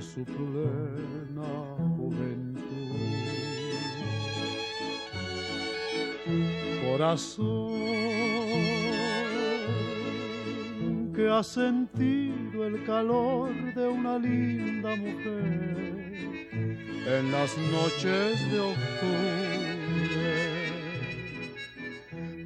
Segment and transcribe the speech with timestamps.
[0.00, 2.62] su plena juventud.
[6.84, 7.72] Corazón
[11.14, 16.06] que ha sentido el calor de una linda mujer
[17.06, 19.26] en las noches de octubre.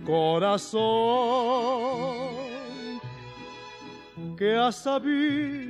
[0.04, 0.80] Corazón
[4.36, 5.69] que ha sabido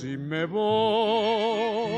[0.00, 1.88] Si me voy,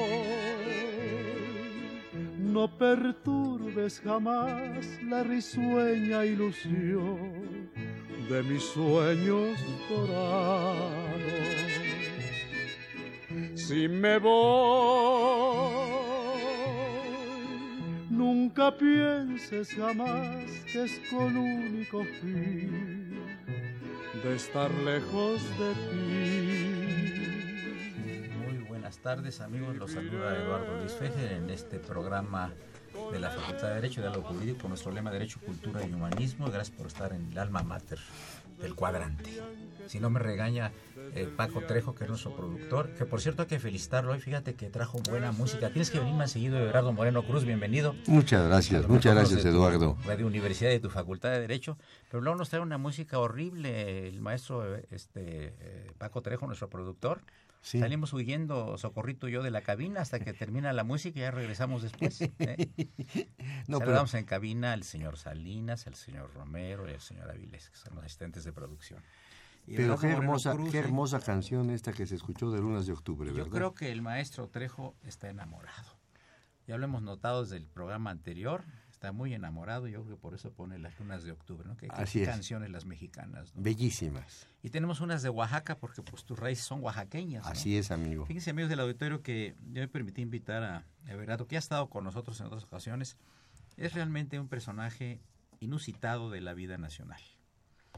[2.39, 7.71] no perturbes jamás la risueña ilusión
[8.29, 9.59] de mis sueños
[9.89, 11.23] dorados.
[13.55, 15.57] Si me voy,
[18.17, 23.19] Nunca pienses jamás que es con único fin
[24.23, 26.86] de estar lejos de ti.
[29.07, 32.53] Tardes amigos, los saluda Eduardo Luis Fejer en este programa
[33.13, 36.47] de la Facultad de Derecho de Algo Jurídico, nuestro lema Derecho, Cultura y Humanismo.
[36.47, 38.01] Gracias por estar en el alma mater
[38.61, 39.31] del cuadrante.
[39.87, 40.73] Si no me regaña
[41.15, 44.55] eh, Paco Trejo, que es nuestro productor, que por cierto hay que felicitarlo hoy, fíjate
[44.55, 45.71] que trajo buena música.
[45.71, 47.95] Tienes que venir más seguido, Eduardo Moreno Cruz, bienvenido.
[48.09, 49.97] Muchas gracias, muchas gracias Eduardo.
[50.05, 51.79] De Universidad de tu Facultad de Derecho,
[52.11, 57.21] pero luego nos trae una música horrible el maestro este, eh, Paco Trejo, nuestro productor.
[57.67, 61.33] Salimos huyendo, Socorrito y yo, de la cabina hasta que termina la música y ya
[61.33, 62.21] regresamos después.
[62.21, 62.31] ¿eh?
[63.67, 67.77] no, Saludamos en cabina al señor Salinas, al señor Romero y al señor Avilés, que
[67.77, 69.03] son los asistentes de producción.
[69.67, 70.81] pero qué hermosa, qué ¿eh?
[70.81, 73.47] hermosa canción esta que se escuchó de Lunas de Octubre, ¿verdad?
[73.47, 75.97] Yo creo que el maestro Trejo está enamorado.
[76.69, 78.63] Ya lo hemos notado desde el programa anterior
[78.97, 81.77] está muy enamorado, yo creo que por eso pone las lunas de octubre, ¿no?
[81.77, 83.53] Que, Así canciones las mexicanas.
[83.55, 84.49] Bellísimas.
[84.63, 87.47] Y tenemos unas de Oaxaca, porque pues tus raíces son oaxaqueñas.
[87.47, 88.25] Así es, amigo.
[88.25, 92.05] Fíjense, amigos del auditorio, que yo me permití invitar a Everardo, que ha estado con
[92.05, 93.19] nosotros en otras ocasiones.
[93.77, 95.21] Es realmente un personaje
[95.61, 97.21] inusitado de la vida nacional.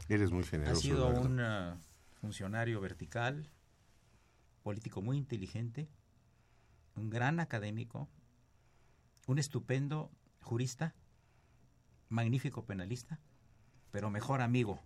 [0.09, 0.79] Eres muy generoso.
[0.79, 1.79] Ha sido un uh,
[2.19, 3.49] funcionario vertical,
[4.63, 5.87] político muy inteligente,
[6.95, 8.09] un gran académico,
[9.27, 10.95] un estupendo jurista,
[12.09, 13.19] magnífico penalista,
[13.91, 14.81] pero mejor amigo.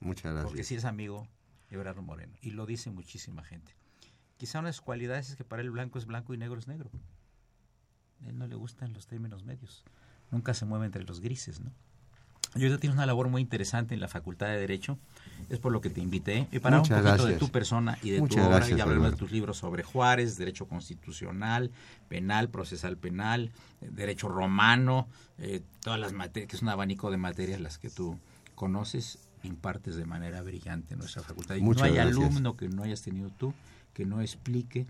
[0.00, 0.46] Muchas gracias.
[0.46, 1.28] Porque si es amigo,
[1.68, 2.36] Everardo Moreno.
[2.40, 3.74] Y lo dice muchísima gente.
[4.36, 6.66] Quizá una de sus cualidades es que para él blanco es blanco y negro es
[6.66, 6.90] negro.
[8.24, 9.84] A él no le gustan los términos medios.
[10.30, 11.72] Nunca se mueve entre los grises, ¿no?
[12.54, 14.98] Yo ya tienes una labor muy interesante en la Facultad de Derecho,
[15.48, 18.18] es por lo que te invité, y para un poquito de tu persona y de
[18.22, 21.70] tu obra y hablar de tus libros sobre Juárez, Derecho Constitucional,
[22.08, 25.06] Penal, Procesal Penal, Derecho Romano,
[25.38, 28.18] eh, todas las materias, que es un abanico de materias las que tú
[28.56, 31.54] conoces, impartes de manera brillante en nuestra facultad.
[31.54, 33.54] Y no hay alumno que no hayas tenido tú
[33.94, 34.86] que no explique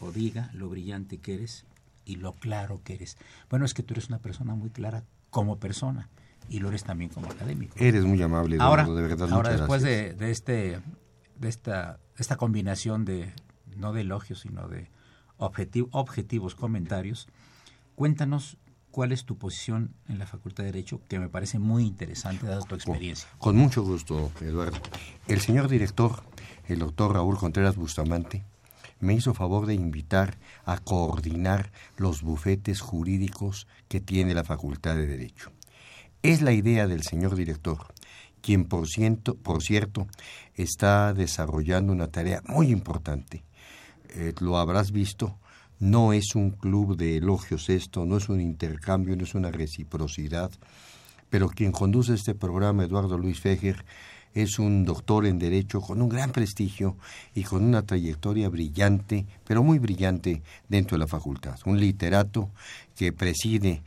[0.00, 1.64] o diga lo brillante que eres
[2.04, 3.16] y lo claro que eres.
[3.50, 6.08] Bueno, es que tú eres una persona muy clara como persona
[6.48, 7.74] y lo eres también como académico.
[7.78, 9.32] Eres muy amable, ahora, de verdad.
[9.32, 10.80] Ahora, después de, este,
[11.38, 13.32] de esta, esta combinación de,
[13.76, 14.88] no de elogios, sino de
[15.36, 17.28] objetivos comentarios,
[17.94, 18.58] cuéntanos
[18.90, 22.62] cuál es tu posición en la Facultad de Derecho, que me parece muy interesante dada
[22.62, 23.28] tu experiencia.
[23.38, 24.78] Con, mucho gusto, Eduardo.
[25.26, 26.22] El señor director,
[26.68, 28.44] el doctor Raúl Contreras Bustamante,
[29.00, 35.08] me hizo favor de invitar a coordinar los bufetes jurídicos que tiene la Facultad de
[35.08, 35.50] Derecho.
[36.24, 37.92] Es la idea del señor director,
[38.40, 40.06] quien por, ciento, por cierto
[40.54, 43.44] está desarrollando una tarea muy importante.
[44.08, 45.36] Eh, lo habrás visto,
[45.80, 50.50] no es un club de elogios esto, no es un intercambio, no es una reciprocidad,
[51.28, 53.84] pero quien conduce este programa, Eduardo Luis Fejer,
[54.32, 56.96] es un doctor en Derecho con un gran prestigio
[57.34, 61.58] y con una trayectoria brillante, pero muy brillante dentro de la facultad.
[61.66, 62.48] Un literato
[62.96, 63.82] que preside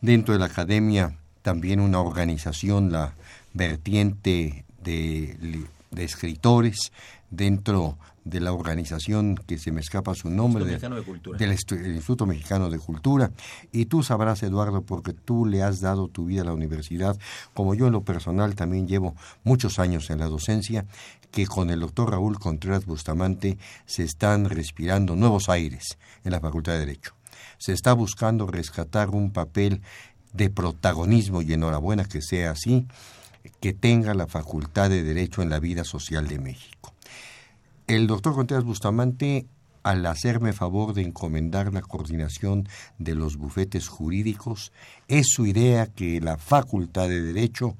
[0.00, 3.14] dentro de la academia también una organización, la
[3.52, 6.92] vertiente de, de escritores,
[7.30, 13.32] dentro de la organización que se me escapa su nombre, del Instituto Mexicano de Cultura.
[13.72, 17.18] Y tú sabrás, Eduardo, porque tú le has dado tu vida a la universidad,
[17.54, 20.86] como yo en lo personal también llevo muchos años en la docencia,
[21.32, 26.74] que con el doctor Raúl Contreras Bustamante se están respirando nuevos aires en la Facultad
[26.74, 27.14] de Derecho.
[27.58, 29.80] Se está buscando rescatar un papel
[30.32, 32.86] de protagonismo y enhorabuena que sea así,
[33.60, 36.94] que tenga la Facultad de Derecho en la vida social de México.
[37.86, 39.46] El doctor Contreras Bustamante,
[39.82, 42.68] al hacerme favor de encomendar la coordinación
[42.98, 44.72] de los bufetes jurídicos,
[45.08, 47.76] es su idea que la Facultad de Derecho,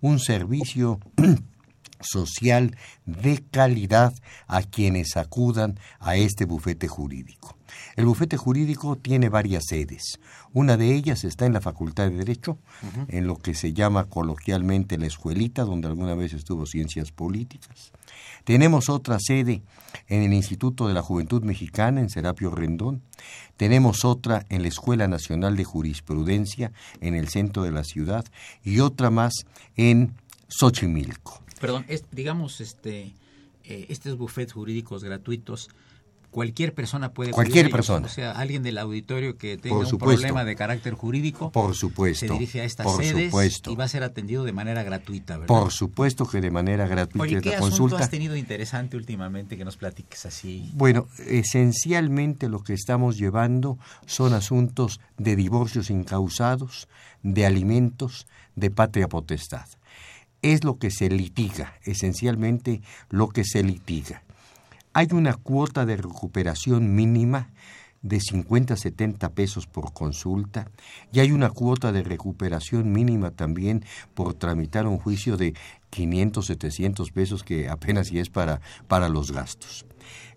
[0.00, 1.00] un servicio
[2.00, 2.76] social
[3.06, 4.14] de calidad
[4.46, 7.56] a quienes acudan a este bufete jurídico.
[7.96, 10.20] El bufete jurídico tiene varias sedes.
[10.52, 12.58] Una de ellas está en la Facultad de Derecho,
[13.08, 17.92] en lo que se llama coloquialmente la escuelita, donde alguna vez estuvo ciencias políticas.
[18.44, 19.62] Tenemos otra sede
[20.08, 23.02] en el Instituto de la Juventud Mexicana, en Serapio Rendón.
[23.56, 28.24] Tenemos otra en la Escuela Nacional de Jurisprudencia, en el centro de la ciudad.
[28.62, 29.32] Y otra más
[29.76, 30.14] en
[30.48, 31.43] Xochimilco.
[31.60, 33.14] Perdón, digamos, este,
[33.64, 35.70] eh, estos bufetes jurídicos gratuitos
[36.34, 38.06] cualquier persona puede cualquier persona.
[38.06, 42.26] o sea alguien del auditorio que tenga un problema de carácter jurídico por supuesto.
[42.26, 43.32] se dirige a estas sedes
[43.68, 45.46] y va a ser atendido de manera gratuita ¿verdad?
[45.46, 47.22] por supuesto que de manera gratuita.
[47.22, 52.64] Oye, ¿qué la consulta has tenido interesante últimamente que nos platiques así bueno esencialmente lo
[52.64, 56.88] que estamos llevando son asuntos de divorcios incausados
[57.22, 58.26] de alimentos
[58.56, 59.66] de patria potestad
[60.44, 64.22] es lo que se litiga esencialmente lo que se litiga
[64.92, 67.50] hay una cuota de recuperación mínima
[68.02, 70.70] de 50 a 70 pesos por consulta
[71.10, 75.54] y hay una cuota de recuperación mínima también por tramitar un juicio de
[75.88, 79.86] 500, 700 pesos que apenas si es para, para los gastos.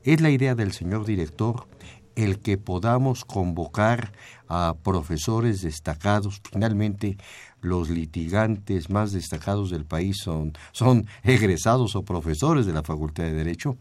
[0.03, 1.67] Es la idea del señor director
[2.15, 4.13] el que podamos convocar
[4.47, 6.41] a profesores destacados.
[6.51, 7.17] Finalmente,
[7.67, 13.33] los litigantes más destacados del país son, son egresados o profesores de la Facultad de
[13.33, 13.77] Derecho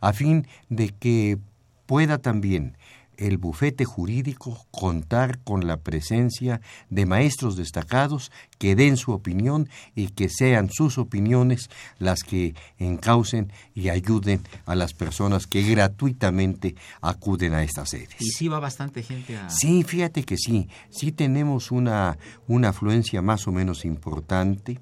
[0.00, 1.38] a fin de que
[1.86, 2.76] pueda también
[3.16, 10.08] el bufete jurídico contar con la presencia de maestros destacados que den su opinión y
[10.08, 17.54] que sean sus opiniones las que encaucen y ayuden a las personas que gratuitamente acuden
[17.54, 18.16] a estas sedes.
[18.20, 19.48] Y sí va bastante gente a...
[19.50, 24.78] Sí, fíjate que sí, sí tenemos una, una afluencia más o menos importante.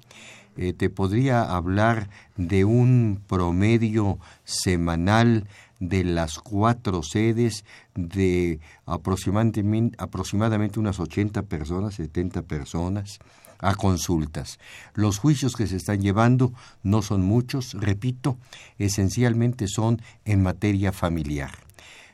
[0.57, 5.47] Eh, te podría hablar de un promedio semanal
[5.79, 7.65] de las cuatro sedes
[7.95, 13.19] de aproximadamente, aproximadamente unas 80 personas, 70 personas
[13.59, 14.59] a consultas.
[14.93, 16.53] Los juicios que se están llevando
[16.83, 18.37] no son muchos, repito,
[18.77, 21.51] esencialmente son en materia familiar.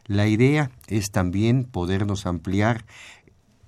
[0.06, 2.86] La idea es también podernos ampliar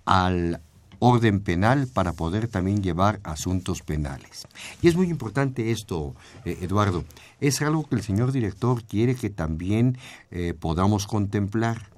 [0.05, 0.61] al
[1.05, 4.47] orden penal para poder también llevar asuntos penales.
[4.81, 7.03] Y es muy importante esto, eh, Eduardo.
[7.41, 9.97] Es algo que el señor director quiere que también
[10.31, 11.89] eh, podamos contemplar.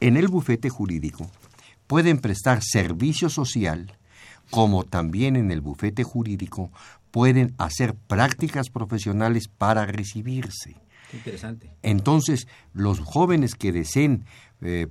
[0.00, 1.30] En el bufete jurídico
[1.86, 3.96] pueden prestar servicio social,
[4.50, 6.70] como también en el bufete jurídico
[7.12, 10.81] pueden hacer prácticas profesionales para recibirse.
[11.12, 11.70] Interesante.
[11.82, 14.24] Entonces, los jóvenes que deseen
[14.60, 14.86] eh,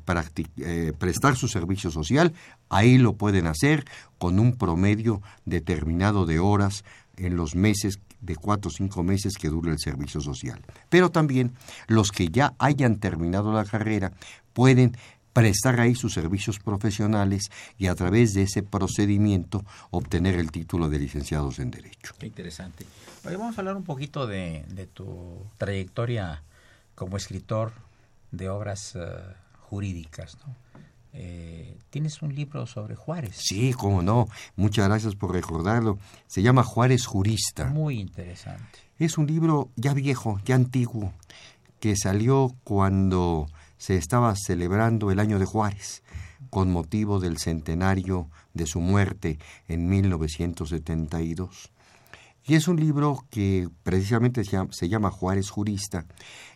[0.58, 2.34] eh, prestar su servicio social,
[2.70, 3.86] ahí lo pueden hacer
[4.18, 6.84] con un promedio determinado de horas
[7.18, 10.62] en los meses de cuatro o cinco meses que dure el servicio social.
[10.90, 11.54] Pero también
[11.88, 14.14] los que ya hayan terminado la carrera
[14.54, 14.96] pueden
[15.34, 21.00] prestar ahí sus servicios profesionales y a través de ese procedimiento obtener el título de
[21.00, 22.14] licenciados en Derecho.
[22.20, 22.86] Qué interesante.
[23.26, 26.44] Hoy vamos a hablar un poquito de, tu trayectoria
[26.96, 27.72] como escritor
[28.32, 29.00] de obras eh,
[29.60, 30.38] jurídicas.
[31.14, 33.36] Eh, Tienes un libro sobre Juárez.
[33.38, 34.28] Sí, cómo no.
[34.56, 36.00] Muchas gracias por recordarlo.
[36.28, 37.66] Se llama Juárez Jurista.
[37.66, 38.80] Muy interesante.
[38.98, 41.14] Es un libro ya viejo, ya antiguo,
[41.80, 43.48] que salió cuando
[43.82, 46.04] se estaba celebrando el año de Juárez,
[46.52, 51.72] con motivo del centenario de su muerte en 1972.
[52.46, 56.06] Y es un libro que precisamente se llama Juárez Jurista,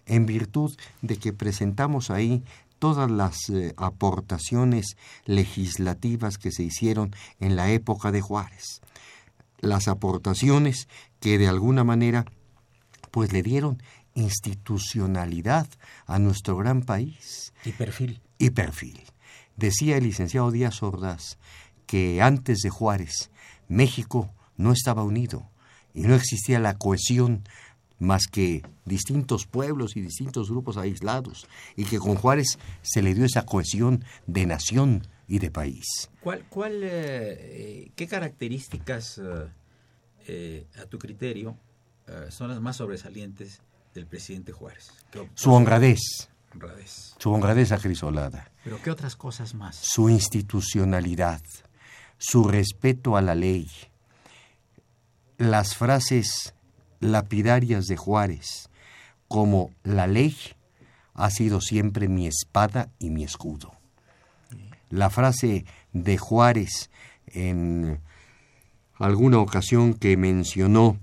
[0.05, 2.43] en virtud de que presentamos ahí
[2.77, 8.81] todas las eh, aportaciones legislativas que se hicieron en la época de Juárez.
[9.61, 10.87] Las aportaciones
[11.19, 12.23] que de alguna manera
[13.09, 13.81] pues le dieron
[14.15, 15.67] institucionalidad
[16.07, 17.53] a nuestro gran país.
[17.63, 18.21] Y perfil.
[18.37, 18.99] Y perfil.
[19.55, 21.37] Decía el licenciado Díaz Ordaz
[21.85, 23.29] que antes de Juárez
[23.67, 25.49] México no estaba unido
[25.93, 27.43] y no existía la cohesión
[27.99, 33.23] más que distintos pueblos y distintos grupos aislados, y que con Juárez se le dio
[33.23, 36.09] esa cohesión de nación y de país.
[36.21, 39.21] ¿Cuál, cuál, eh, ¿Qué características,
[40.27, 41.57] eh, a tu criterio,
[42.07, 43.61] eh, son las más sobresalientes
[43.95, 44.91] del presidente Juárez.
[45.33, 46.29] Su honradez.
[46.53, 47.15] honradez.
[47.17, 48.51] Su honradez acrisolada.
[48.63, 49.77] Pero ¿qué otras cosas más?
[49.77, 51.41] Su institucionalidad,
[52.17, 53.71] su respeto a la ley,
[55.37, 56.53] las frases
[56.99, 58.69] lapidarias de Juárez,
[59.27, 60.37] como la ley
[61.13, 63.71] ha sido siempre mi espada y mi escudo.
[64.89, 66.89] La frase de Juárez
[67.27, 68.01] en
[68.95, 70.97] alguna ocasión que mencionó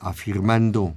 [0.00, 0.96] afirmando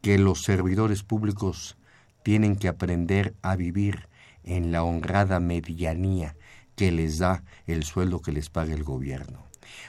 [0.00, 1.76] que los servidores públicos
[2.22, 4.08] tienen que aprender a vivir
[4.44, 6.36] en la honrada medianía
[6.76, 9.46] que les da el sueldo que les paga el gobierno.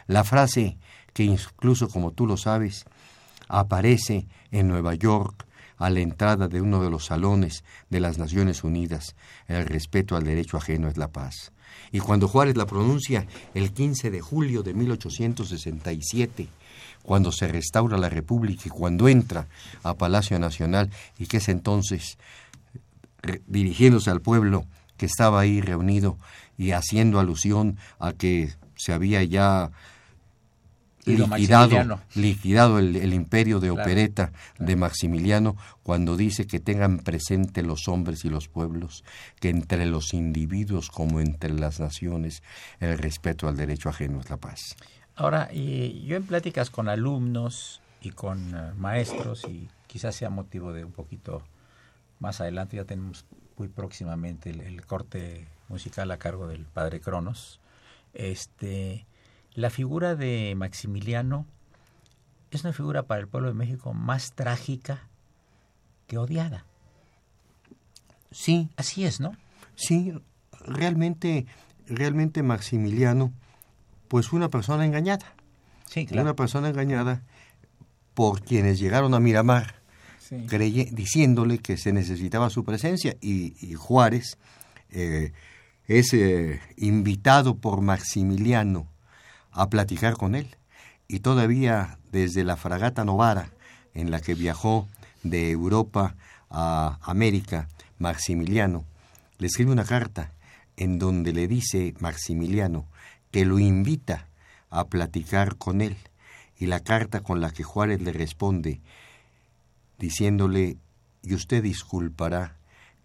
[0.08, 0.78] La frase
[1.14, 2.86] que incluso como tú lo sabes,
[3.48, 5.46] aparece en Nueva York
[5.78, 9.16] a la entrada de uno de los salones de las Naciones Unidas,
[9.48, 11.52] el respeto al derecho ajeno es la paz.
[11.92, 16.48] Y cuando Juárez la pronuncia el 15 de julio de 1867,
[17.04, 19.48] cuando se restaura la República y cuando entra
[19.84, 22.18] a Palacio Nacional y que es entonces
[23.48, 24.66] dirigiéndose al pueblo
[24.98, 26.18] que estaba ahí reunido
[26.58, 29.72] y haciendo alusión a que se había ya
[31.06, 38.24] liquidado, liquidado el, imperio de opereta de Maximiliano cuando dice que tengan presente los hombres
[38.26, 39.04] y los pueblos
[39.40, 42.44] que entre los individuos como entre las naciones
[42.80, 44.76] el respeto al derecho ajeno es la paz.
[45.22, 50.74] Ahora, y yo en pláticas con alumnos y con eh, maestros, y quizás sea motivo
[50.74, 51.44] de un poquito
[52.18, 57.60] más adelante, ya tenemos muy próximamente el, corte musical a cargo del padre Cronos.
[58.16, 59.06] Este,
[59.54, 61.46] la figura de Maximiliano
[62.50, 65.08] es una figura para el pueblo de México más trágica
[66.08, 66.66] que odiada.
[68.32, 68.72] Sí.
[68.76, 69.38] Así es, ¿no?
[69.76, 70.20] Sí,
[70.66, 71.46] realmente,
[71.86, 73.32] realmente Maximiliano
[74.12, 75.26] pues una persona engañada.
[75.86, 76.24] Sí, claro.
[76.24, 77.22] Una persona engañada
[78.14, 79.76] por quienes llegaron a Miramar
[80.30, 84.38] diciéndole que se necesitaba su presencia y, Juárez
[84.90, 85.32] eh,
[85.88, 88.86] es eh, invitado por Maximiliano
[89.50, 90.58] a platicar con él
[91.08, 93.54] y todavía desde la fragata Novara
[93.94, 94.90] en la que viajó
[95.24, 96.18] de Europa
[96.50, 98.84] a América Maximiliano
[99.38, 100.34] le escribe una carta
[100.76, 102.91] en donde le dice Maximiliano
[103.32, 104.28] que lo invita
[104.70, 105.98] a platicar con él
[106.58, 108.82] y la carta con la que Juárez le responde
[109.98, 110.78] diciéndole
[111.24, 112.58] y usted disculpará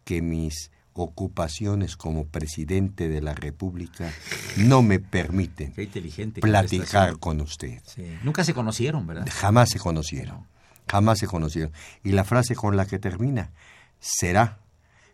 [0.04, 4.11] que mis ocupaciones como presidente de la República
[4.56, 5.75] no me permiten
[6.40, 7.83] platicar con usted.
[8.23, 9.28] Nunca se conocieron, ¿verdad?
[9.30, 10.47] Jamás se conocieron,
[10.88, 11.73] jamás se conocieron.
[12.02, 13.50] Y la frase con la que termina,
[14.00, 14.59] será,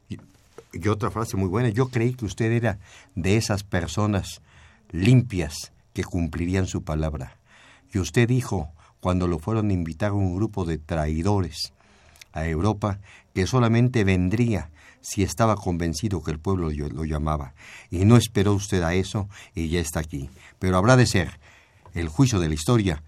[0.08, 2.78] y otra frase muy buena, yo creí que usted era
[3.14, 4.40] de esas personas
[4.92, 7.38] limpias que cumplirían su palabra.
[7.92, 8.70] Y usted dijo,
[9.00, 11.72] cuando lo fueron a invitar a un grupo de traidores
[12.32, 13.00] a Europa,
[13.34, 14.70] que solamente vendría
[15.00, 17.54] si estaba convencido que el pueblo lo llamaba.
[17.90, 20.30] Y no esperó usted a eso y ya está aquí.
[20.58, 21.40] Pero habrá de ser
[21.92, 23.02] el juicio de la historia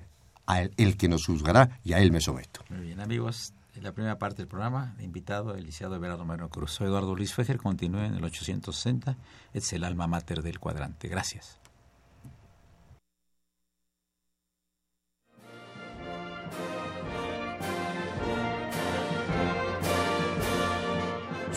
[0.77, 2.61] el que nos juzgará y a él me someto.
[2.69, 3.55] Muy bien, amigos.
[3.75, 6.81] En la primera parte del programa, invitado el licenciado Everardo Moreno Cruz.
[6.81, 9.17] Eduardo Luis Fejer, continúe en el 860.
[9.53, 11.09] Es el alma mater del cuadrante.
[11.09, 11.59] Gracias.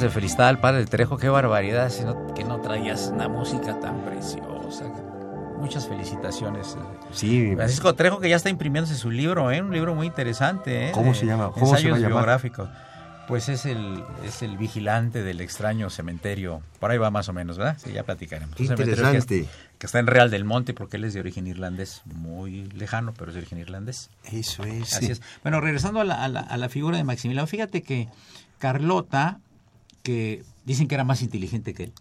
[0.00, 4.84] De felicitar al padre Trejo, qué barbaridad, sino que no traías una música tan preciosa.
[5.58, 6.76] Muchas felicitaciones.
[7.12, 7.54] Sí.
[7.54, 9.60] Francisco Trejo, que ya está imprimiéndose su libro, ¿eh?
[9.60, 10.88] un libro muy interesante.
[10.88, 10.92] ¿eh?
[10.92, 11.50] ¿Cómo se llama?
[11.52, 12.68] ¿Cómo Ensayos se biográficos.
[13.28, 16.62] Pues es el, es el vigilante del extraño cementerio.
[16.80, 17.76] Por ahí va más o menos, ¿verdad?
[17.78, 18.58] Sí, ya platicaremos.
[18.58, 19.42] Interesante.
[19.42, 23.12] Que, que, está en Real del Monte porque él es de origen irlandés, muy lejano,
[23.12, 24.10] pero es de origen irlandés.
[24.32, 24.94] Eso es.
[24.94, 25.22] Así es.
[25.42, 28.08] Bueno, regresando a la, a la, a la figura de Maximiliano, fíjate que
[28.58, 29.38] Carlota
[30.02, 31.92] que dicen que era más inteligente que él.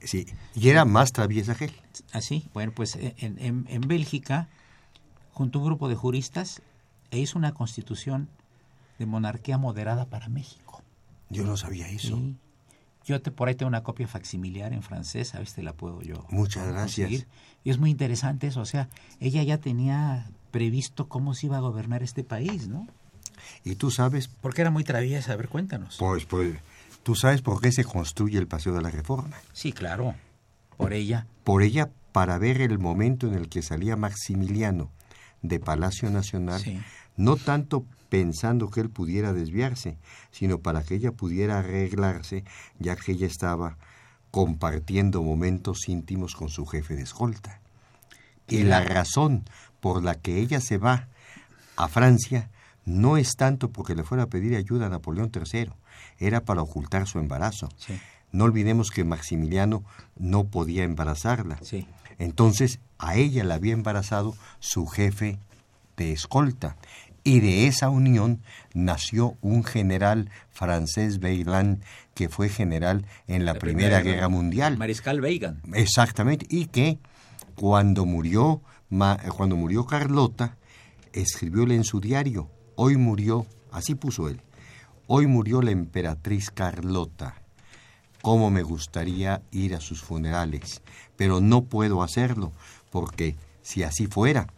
[0.00, 1.72] Sí, y era más traviesa que él.
[2.12, 4.48] Así, ah, bueno, pues eh, en, en, en, Bélgica,
[5.32, 6.62] junto a un grupo de juristas,
[7.10, 8.28] e hizo una constitución
[8.98, 10.82] de monarquía moderada para México.
[11.30, 12.16] Yo no sabía eso.
[12.16, 12.36] Sí.
[13.06, 16.02] Yo te, por ahí tengo una copia facsimilar en francés, a ver si la puedo
[16.02, 16.26] yo.
[16.28, 17.08] Muchas gracias.
[17.08, 17.26] Conseguir.
[17.64, 21.60] Y es muy interesante eso, o sea, ella ya tenía previsto cómo se iba a
[21.60, 22.86] gobernar este país, ¿no?
[23.64, 24.28] Y tú sabes...
[24.28, 25.96] Porque era muy traviesa, a ver, cuéntanos.
[25.98, 26.58] Pues, pues,
[27.02, 29.36] ¿Tú sabes por qué se construye el Paseo de la Reforma?
[29.52, 30.14] Sí, claro.
[30.76, 31.26] Por ella.
[31.44, 34.90] Por ella para ver el momento en el que salía Maximiliano
[35.42, 36.80] de Palacio Nacional, sí.
[37.16, 39.98] no tanto pensando que él pudiera desviarse,
[40.30, 42.44] sino para que ella pudiera arreglarse,
[42.78, 43.76] ya que ella estaba
[44.30, 47.60] compartiendo momentos íntimos con su jefe de escolta.
[48.48, 49.44] Y la razón
[49.80, 51.08] por la que ella se va
[51.76, 52.50] a Francia
[52.84, 55.70] no es tanto porque le fuera a pedir ayuda a Napoleón III,
[56.18, 57.68] era para ocultar su embarazo.
[57.76, 57.98] Sí.
[58.32, 59.84] No olvidemos que Maximiliano
[60.16, 61.58] no podía embarazarla.
[61.62, 61.86] Sí.
[62.18, 65.38] Entonces, a ella la había embarazado su jefe
[65.96, 66.76] de escolta.
[67.24, 68.40] Y de esa unión
[68.74, 71.82] nació un general francés Weygand
[72.14, 74.78] que fue general en la, la Primera, Primera Guerra Mundial.
[74.78, 75.74] Mariscal Weygand.
[75.74, 76.46] Exactamente.
[76.48, 76.98] Y que
[77.54, 78.62] cuando murió,
[79.36, 80.56] cuando murió Carlota,
[81.12, 84.40] escribióle en su diario, hoy murió, así puso él,
[85.10, 87.34] Hoy murió la emperatriz Carlota.
[88.20, 90.82] Cómo me gustaría ir a sus funerales,
[91.16, 92.52] pero no puedo hacerlo,
[92.90, 94.48] porque si así fuera,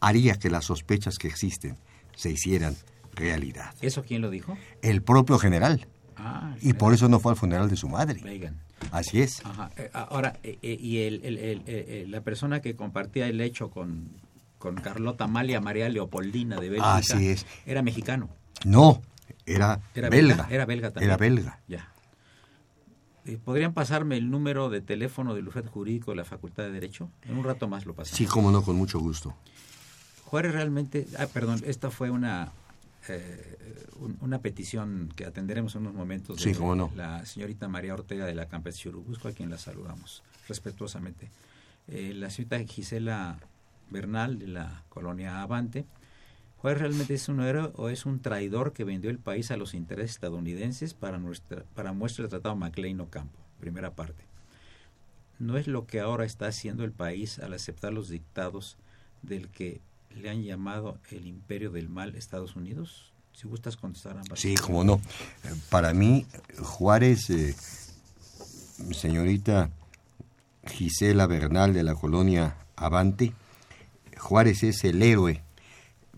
[0.00, 1.76] haría que las sospechas que existen
[2.16, 2.74] se hicieran
[3.12, 3.74] realidad.
[3.82, 4.56] ¿Eso quién lo dijo?
[4.80, 5.86] El propio general.
[6.16, 8.18] Ah, y por eso no fue al funeral de su madre.
[8.22, 8.62] Reagan.
[8.92, 9.44] Así es.
[9.44, 9.70] Ajá.
[9.76, 14.08] Eh, ahora, eh, eh, y el, el, el, la persona que compartía el hecho con,
[14.58, 16.96] con Carlota Amalia María Leopoldina de Bélgica.
[16.96, 17.46] Así es.
[17.66, 18.28] Era mexicano.
[18.64, 19.02] No,
[19.46, 20.46] era, era belga.
[20.50, 21.10] Era belga también.
[21.10, 21.60] Era belga.
[21.68, 21.88] Ya.
[23.24, 27.10] Eh, ¿Podrían pasarme el número de teléfono del UFED Jurídico de la Facultad de Derecho?
[27.22, 28.16] En un rato más lo pasamos.
[28.16, 29.34] Sí, cómo no, con mucho gusto.
[30.24, 32.52] Juárez realmente, ah, perdón, esta fue una
[33.08, 33.86] eh,
[34.20, 36.90] una petición que atenderemos en unos momentos de sí, no.
[36.94, 41.30] la señorita María Ortega de la Campes Churubusco, a quien la saludamos respetuosamente.
[41.88, 43.38] Eh, la señorita Gisela
[43.90, 45.86] Bernal de la colonia Avante.
[46.58, 49.74] ¿Juárez realmente es un héroe o es un traidor que vendió el país a los
[49.74, 53.38] intereses estadounidenses para, nuestra, para muestra el Tratado MacLean Ocampo?
[53.60, 54.24] Primera parte.
[55.38, 58.76] ¿No es lo que ahora está haciendo el país al aceptar los dictados
[59.22, 63.12] del que le han llamado el imperio del mal Estados Unidos?
[63.32, 64.40] Si gustas contestar ambas.
[64.40, 65.00] Sí, como no.
[65.70, 66.26] Para mí,
[66.58, 67.54] Juárez, eh,
[68.90, 69.70] señorita
[70.66, 73.32] Gisela Bernal de la colonia Avante,
[74.18, 75.42] Juárez es el héroe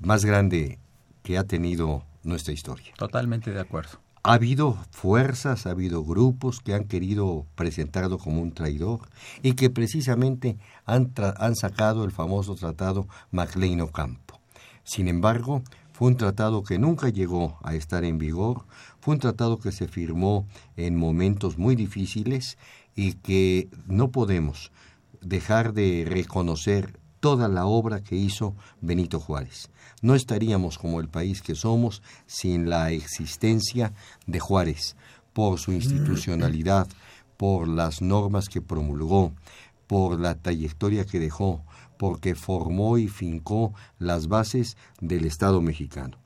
[0.01, 0.79] más grande
[1.23, 2.93] que ha tenido nuestra historia.
[2.97, 4.01] Totalmente de acuerdo.
[4.23, 9.09] Ha habido fuerzas, ha habido grupos que han querido presentarlo como un traidor
[9.43, 14.39] y que precisamente han, han sacado el famoso tratado MacLean Ocampo.
[14.85, 18.67] Sin embargo, fue un tratado que nunca llegó a estar en vigor,
[19.01, 22.59] fue un tratado que se firmó en momentos muy difíciles
[22.95, 24.71] y que no podemos
[25.23, 29.71] dejar de reconocer toda la obra que hizo Benito Juárez.
[30.03, 33.93] No estaríamos como el país que somos sin la existencia
[34.27, 34.97] de Juárez,
[35.33, 36.89] por su institucionalidad,
[37.37, 39.33] por las normas que promulgó,
[39.87, 41.63] por la trayectoria que dejó,
[41.99, 46.19] porque formó y fincó las bases del Estado mexicano.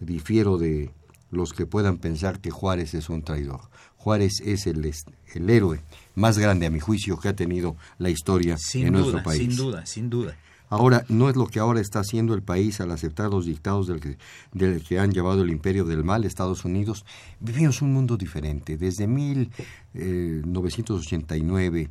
[0.00, 0.92] Difiero de
[1.30, 3.60] los que puedan pensar que Juárez es un traidor.
[3.96, 4.90] Juárez es el,
[5.34, 5.82] el héroe
[6.14, 9.40] más grande, a mi juicio, que ha tenido la historia en nuestro país.
[9.40, 10.36] Sin duda, sin duda.
[10.70, 13.98] Ahora, no es lo que ahora está haciendo el país al aceptar los dictados del
[13.98, 14.18] que,
[14.52, 17.04] del que han llevado el imperio del mal, Estados Unidos.
[17.40, 18.76] Vivimos un mundo diferente.
[18.76, 21.88] Desde 1989, eh,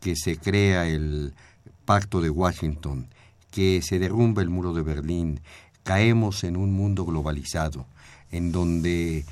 [0.00, 1.34] que se crea el
[1.84, 3.08] Pacto de Washington,
[3.50, 5.42] que se derrumba el muro de Berlín,
[5.82, 7.84] caemos en un mundo globalizado,
[8.32, 9.24] en donde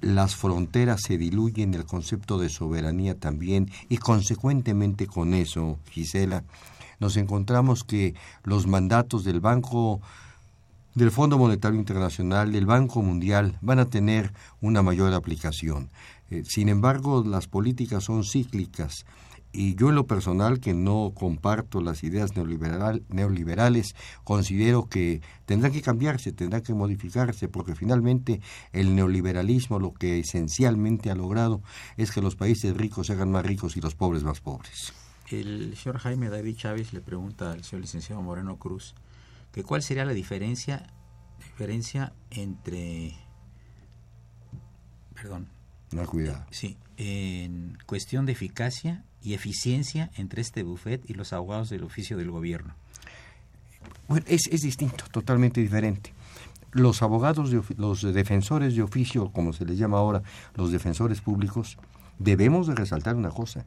[0.00, 6.44] las fronteras se diluyen, el concepto de soberanía también, y consecuentemente con eso, Gisela,
[7.00, 10.00] nos encontramos que los mandatos del Banco
[10.94, 15.90] del Fondo Monetario Internacional, del Banco Mundial, van a tener una mayor aplicación.
[16.30, 19.04] Eh, sin embargo, las políticas son cíclicas
[19.54, 25.72] y yo en lo personal que no comparto las ideas neoliberal, neoliberales, considero que tendrán
[25.72, 28.40] que cambiarse, tendrán que modificarse, porque finalmente
[28.72, 31.62] el neoliberalismo lo que esencialmente ha logrado
[31.96, 34.92] es que los países ricos se hagan más ricos y los pobres más pobres.
[35.30, 38.94] El señor Jaime David Chávez le pregunta al señor licenciado Moreno Cruz
[39.52, 40.92] que cuál sería la diferencia
[41.38, 43.14] diferencia entre
[45.14, 45.48] perdón
[45.92, 46.44] no cuidado.
[46.50, 52.16] sí en cuestión de eficacia y eficiencia entre este buffet y los abogados del oficio
[52.16, 52.74] del gobierno
[54.06, 56.12] bueno es, es distinto totalmente diferente
[56.72, 60.22] los abogados de, los defensores de oficio como se les llama ahora
[60.54, 61.78] los defensores públicos
[62.18, 63.64] debemos de resaltar una cosa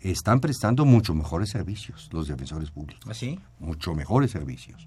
[0.00, 3.04] están prestando mucho mejores servicios los defensores públicos.
[3.08, 3.38] ¿Así?
[3.38, 4.86] ¿Ah, mucho mejores servicios.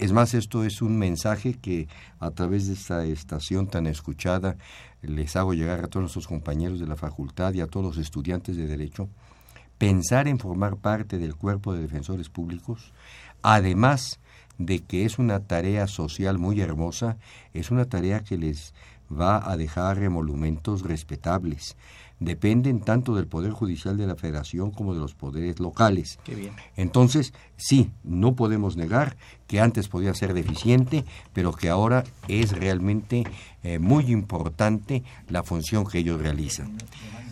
[0.00, 1.86] Es más, esto es un mensaje que
[2.20, 4.56] a través de esta estación tan escuchada
[5.02, 8.56] les hago llegar a todos nuestros compañeros de la facultad y a todos los estudiantes
[8.56, 9.10] de Derecho.
[9.76, 12.94] Pensar en formar parte del cuerpo de defensores públicos,
[13.42, 14.20] además
[14.56, 17.18] de que es una tarea social muy hermosa,
[17.52, 18.72] es una tarea que les
[19.12, 21.76] va a dejar emolumentos respetables
[22.20, 26.18] dependen tanto del Poder Judicial de la Federación como de los poderes locales.
[26.22, 26.52] Qué bien.
[26.76, 33.24] Entonces, sí, no podemos negar que antes podía ser deficiente, pero que ahora es realmente
[33.62, 36.76] eh, muy importante la función que ellos realizan.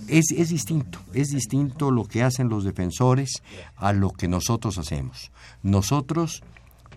[0.09, 3.43] Es, es distinto, es distinto lo que hacen los defensores
[3.77, 5.31] a lo que nosotros hacemos.
[5.63, 6.43] Nosotros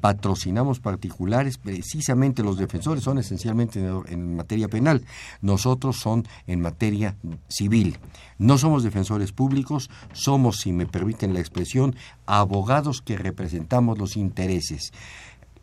[0.01, 5.05] patrocinamos particulares, precisamente los defensores son esencialmente en, materia penal,
[5.41, 7.15] nosotros son en materia
[7.47, 7.99] civil.
[8.39, 14.91] No somos defensores públicos, somos, si me permiten la expresión, abogados que representamos los intereses.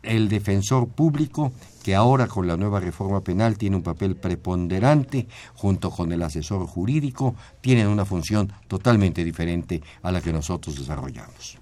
[0.01, 1.51] El defensor público,
[1.83, 6.65] que ahora con la nueva reforma penal tiene un papel preponderante, junto con el asesor
[6.65, 11.59] jurídico, tienen una función totalmente diferente a la que nosotros desarrollamos.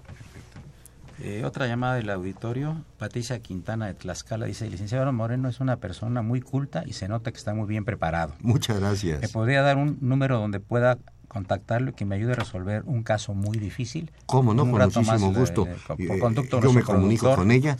[1.19, 6.21] Eh, otra llamada del auditorio, Patricia Quintana de Tlaxcala dice, licenciado Moreno es una persona
[6.21, 8.36] muy culta y se nota que está muy bien preparado.
[8.41, 9.21] Muchas gracias.
[9.21, 13.03] ¿Me podría dar un número donde pueda contactarlo y que me ayude a resolver un
[13.03, 14.12] caso muy difícil?
[14.27, 14.69] ¿Cómo no?
[14.69, 15.67] Con muchísimo gusto.
[15.97, 16.19] Eh,
[16.62, 17.77] yo me comunico con ella,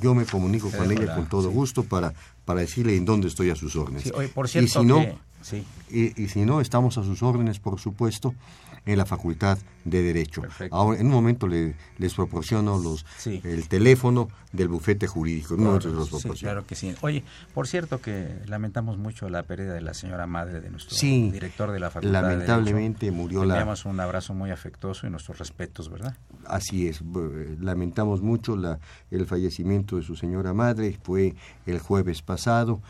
[0.00, 3.56] yo me comunico con ella con todo gusto para, para decirle en dónde estoy a
[3.56, 4.10] sus órdenes.
[4.34, 5.04] por cierto y si no,
[5.40, 5.64] Sí.
[5.90, 8.34] Y, y si no, estamos a sus órdenes, por supuesto,
[8.92, 10.40] en la Facultad de Derecho.
[10.42, 10.74] Perfecto.
[10.74, 13.40] Ahora, en un momento le- les proporciono los, Sí.
[13.44, 15.54] el teléfono del bufete jurídico.
[15.54, 16.52] En un momento los Sí, proporciono.
[16.52, 16.94] claro que sí.
[17.02, 17.22] Oye,
[17.54, 21.70] por cierto que lamentamos mucho la pérdida de la señora madre de nuestro Sí, director
[21.70, 23.22] de la Facultad de lamentablemente Derecho.
[23.22, 26.16] murió Le la- enviamos un abrazo muy afectuoso y nuestros respetos, ¿verdad?
[26.46, 28.78] Así es, b- lamentamos mucho la,
[29.10, 31.34] el fallecimiento de su señora madre, fue
[31.66, 32.80] el jueves pasado,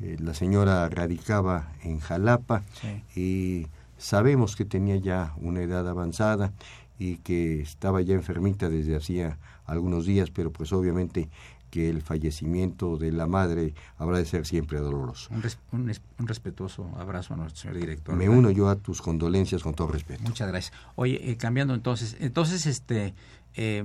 [0.00, 3.02] Eh, la señora radicaba en Jalapa Sí.
[3.20, 3.66] y
[3.98, 6.52] sabemos que tenía ya una edad avanzada
[6.98, 11.28] y que estaba ya enfermita desde hacía algunos días, pero pues obviamente
[11.70, 15.28] que el fallecimiento de la madre habrá de ser siempre doloroso.
[15.34, 18.16] Un, res- un es- un respetuoso abrazo a nuestro señor director.
[18.16, 20.22] Me uno yo a tus condolencias con todo respeto.
[20.22, 20.72] Muchas gracias.
[20.94, 23.14] Oye, eh, cambiando entonces, entonces este
[23.54, 23.84] eh,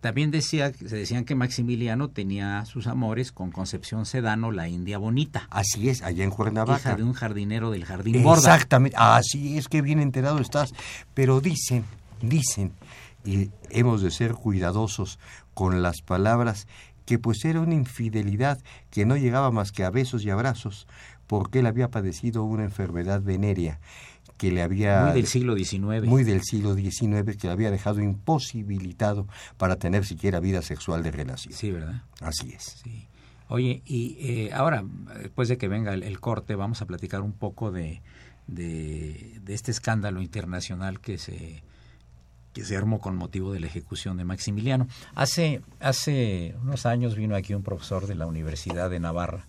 [0.00, 5.46] también decía, se decían que Maximiliano tenía sus amores con Concepción Sedano, la India bonita,
[5.50, 6.80] Así es, allá en Cuernavaca.
[6.80, 8.54] hija de un jardinero del jardín Borda.
[8.54, 10.72] Exactamente, así es que bien enterado estás.
[11.12, 11.84] Pero dicen,
[12.22, 12.72] dicen,
[13.24, 15.18] y hemos de ser cuidadosos
[15.52, 16.66] con las palabras,
[17.04, 18.58] que pues era una infidelidad
[18.90, 20.86] que no llegaba más que a besos y abrazos,
[21.26, 23.80] porque él había padecido una enfermedad venérea
[24.40, 25.02] que le había...
[25.04, 26.06] Muy del siglo XIX.
[26.06, 29.26] muy del siglo XIX, que le había dejado imposibilitado
[29.58, 31.52] para tener siquiera vida sexual de relación.
[31.52, 32.04] Sí, ¿verdad?
[32.22, 32.80] Así es.
[32.82, 33.06] Sí.
[33.48, 34.82] Oye, y eh, ahora,
[35.20, 38.00] después de que venga el, el corte, vamos a platicar un poco de,
[38.46, 41.62] de, de este escándalo internacional que se
[42.54, 44.88] que se armó con motivo de la ejecución de Maximiliano.
[45.14, 49.46] Hace, hace unos años vino aquí un profesor de la Universidad de Navarra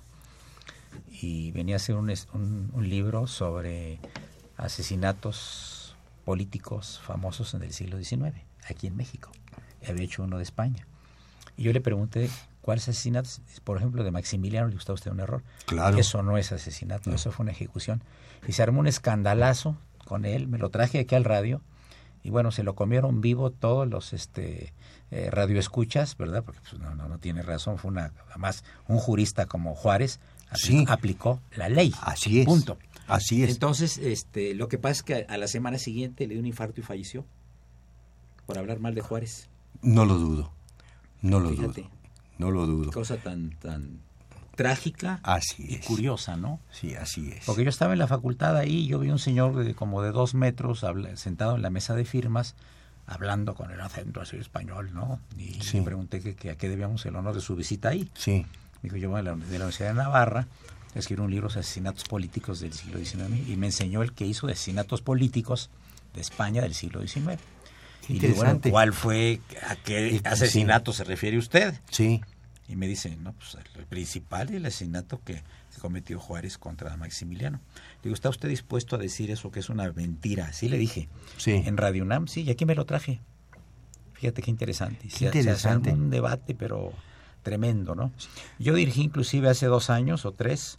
[1.10, 4.00] y venía a hacer un, un- un libro sobre
[4.62, 5.96] asesinatos
[6.26, 8.34] políticos famosos en el siglo XIX,
[8.70, 9.32] aquí en México.
[9.88, 10.86] Había hecho uno de España.
[11.58, 12.30] Y yo le pregunté,
[12.62, 13.42] ¿cuáles asesinatos?
[13.64, 15.44] Por ejemplo, de Maximiliano, le gustó a usted un error.
[15.66, 15.98] Claro.
[15.98, 18.04] Eso no es asesinato, eso fue una ejecución.
[18.48, 21.62] Y se armó un escandalazo con él, me lo traje aquí al radio,
[22.24, 24.74] y bueno, se lo comieron vivo todos los este
[25.10, 26.44] eh, radioescuchas, ¿verdad?
[26.44, 30.20] Porque pues, no, no, no tiene razón, fue una, además, un jurista como Juárez
[30.50, 30.86] aplicó, Sí.
[30.88, 31.94] aplicó la ley.
[32.02, 32.46] Así es.
[32.46, 32.78] Punto.
[33.16, 33.52] Así es.
[33.52, 36.48] Entonces, este, lo que pasa es que a, a la semana siguiente le dio un
[36.48, 37.26] infarto y falleció
[38.46, 39.50] por hablar mal de Juárez.
[39.82, 40.52] No lo dudo.
[41.22, 41.82] No lo Fíjate.
[41.82, 41.92] dudo.
[42.38, 42.92] No lo dudo.
[42.92, 44.00] Cosa tan tan
[44.56, 45.86] trágica Así y es.
[45.86, 46.60] curiosa, ¿no?
[46.72, 47.46] Sí, así es.
[47.46, 50.12] Porque yo estaba en la facultad ahí y yo vi un señor de como de
[50.12, 52.56] dos metros sentado en la mesa de firmas
[53.08, 55.20] hablando con el acento así español, ¿no?
[55.38, 55.78] Y Sí.
[55.78, 58.10] le pregunté que, que a qué debíamos el honor de su visita ahí.
[58.14, 58.46] Sí.
[58.84, 60.48] Dijo yo de la, de la Universidad de Navarra,
[60.96, 64.48] escribió un libro sobre asesinatos políticos del siglo XIX y me enseñó el que hizo
[64.48, 65.70] de asesinatos políticos
[66.14, 67.40] de España del siglo XIX.
[68.10, 68.60] Y digo, bueno.
[68.70, 70.22] ¿cuál fue, a qué sí.
[70.26, 71.80] asesinato se refiere usted?
[71.92, 72.22] Sí.
[72.68, 75.44] Y me dice, no, pues el principal el asesinato que
[75.80, 77.60] cometió Juárez contra Maximiliano.
[78.04, 80.46] Digo, ¿está usted dispuesto a decir eso que es una mentira?
[80.48, 81.10] Así le dije.
[81.38, 81.52] Sí.
[81.66, 83.20] En Radio UNAM, sí, y aquí me lo traje.
[84.14, 85.10] Fíjate qué interesante.
[85.10, 85.92] Se- se interesante.
[85.92, 86.94] un debate, pero
[87.44, 88.12] tremendo, ¿no?
[88.60, 90.78] Yo dirigí inclusive hace dos años o tres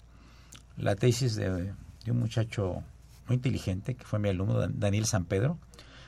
[0.77, 1.73] la tesis de,
[2.05, 2.83] de un muchacho
[3.29, 5.59] muy inteligente, que fue mi alumno, Dan- Daniel San Pedro,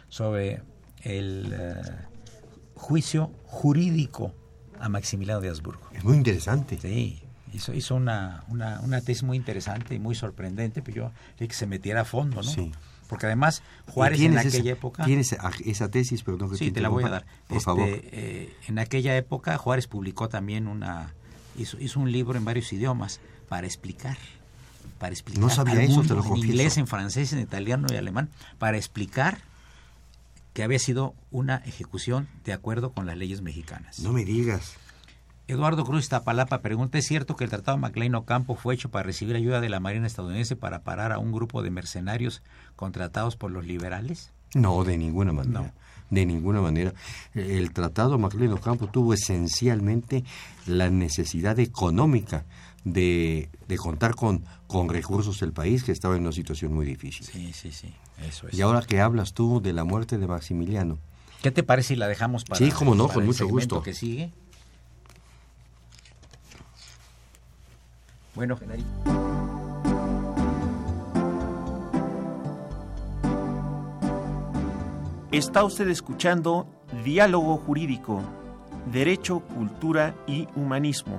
[0.08, 0.62] sobre
[1.02, 1.74] el eh,
[2.74, 4.32] juicio jurídico
[4.80, 5.82] a Maximiliano de Habsburgo.
[5.92, 6.78] Es muy interesante.
[6.80, 7.22] Sí,
[7.52, 11.54] hizo, hizo una, una, una tesis muy interesante y muy sorprendente, pero yo dije que
[11.54, 12.42] se metiera a fondo, ¿no?
[12.42, 12.72] Sí.
[13.08, 15.04] Porque además Juárez en ¿Tienes aquella esa, época...
[15.04, 16.22] ¿Tienes esa tesis?
[16.22, 17.26] Perdón que Sí, te la voy a dar.
[17.46, 17.86] Por Este, favor.
[17.88, 21.12] eh, en aquella época Juárez publicó también una...
[21.56, 24.16] Hizo, hizo un libro en varios idiomas para explicar.
[24.98, 27.88] Para explicar No sabía al eso, mundo, te lo en inglés, en francés, en italiano
[27.90, 29.38] y alemán, para explicar
[30.52, 33.98] que había sido una ejecución de acuerdo con las leyes mexicanas.
[34.00, 34.76] No me digas.
[35.46, 39.36] Eduardo Cruz Tapalapa pregunta, ¿es cierto que el Tratado MacLean Ocampo fue hecho para recibir
[39.36, 42.42] ayuda de la Marina estadounidense para parar a un grupo de mercenarios
[42.76, 44.30] contratados por los liberales?
[44.54, 45.60] No, de ninguna manera.
[45.60, 45.72] No.
[46.08, 46.94] De ninguna manera.
[47.34, 50.24] El Tratado Maclean Ocampo tuvo esencialmente
[50.66, 52.44] la necesidad económica
[52.84, 57.26] de, de contar con, con recursos del país que estaba en una situación muy difícil.
[57.26, 57.92] Sí, sí, sí,
[58.26, 58.54] eso es.
[58.54, 60.98] Y ahora que hablas tú de la muerte de Maximiliano,
[61.42, 63.82] ¿Qué te parece si la dejamos para, Sí, cómo no, con mucho gusto.
[63.82, 64.32] que sigue?
[68.34, 68.82] Bueno, Genari.
[75.32, 76.66] Está usted escuchando
[77.04, 78.22] Diálogo Jurídico,
[78.92, 81.18] Derecho, Cultura y Humanismo.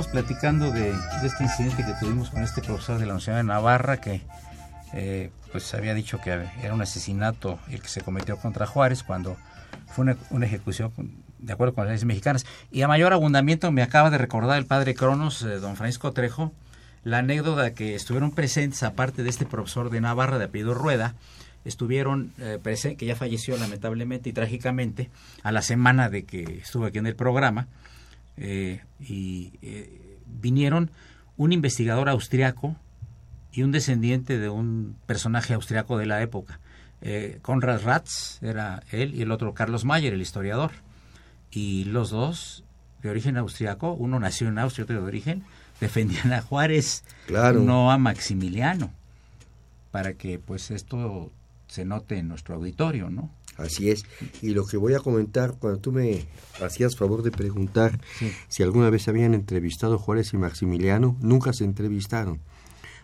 [0.00, 4.00] Estábamos platicando de, este incidente que tuvimos con este profesor de la Universidad de Navarra
[4.00, 4.22] que
[4.94, 9.36] eh, pues había dicho que era un asesinato el que se cometió contra Juárez cuando
[9.88, 10.90] fue una, ejecución
[11.38, 12.46] de acuerdo con las leyes mexicanas.
[12.72, 16.54] Y a mayor abundamiento me acaba de recordar el padre Cronos, eh, don Francisco Trejo,
[17.04, 21.14] la anécdota que estuvieron presentes, aparte de este profesor de Navarra de apellido Rueda,
[21.66, 25.10] estuvieron eh, presentes, que ya falleció lamentablemente y trágicamente,
[25.42, 27.68] a la semana de que estuvo aquí en el programa,
[28.36, 30.90] eh, y eh, vinieron
[31.36, 32.76] un investigador austriaco
[33.52, 36.60] y un descendiente de un personaje austriaco de la época.
[37.40, 40.70] Konrad Ratz era él y el otro Carlos Mayer, el historiador.
[41.50, 42.62] Y los dos,
[43.02, 45.44] de origen austriaco, uno nació en Austria, otro de origen,
[45.80, 48.92] defendían a Juárez, no a Maximiliano,
[49.90, 51.32] para que pues esto
[51.66, 53.30] se note en nuestro auditorio, ¿no?
[53.60, 54.04] Así es.
[54.42, 56.26] Y lo que voy a comentar, cuando tú me
[56.62, 58.00] hacías favor de preguntar
[58.48, 62.40] si alguna vez habían entrevistado Juárez y Maximiliano, nunca se entrevistaron.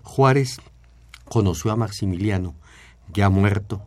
[0.02, 0.58] Juárez
[1.28, 2.54] conoció a Maximiliano,
[3.12, 3.82] ya muerto.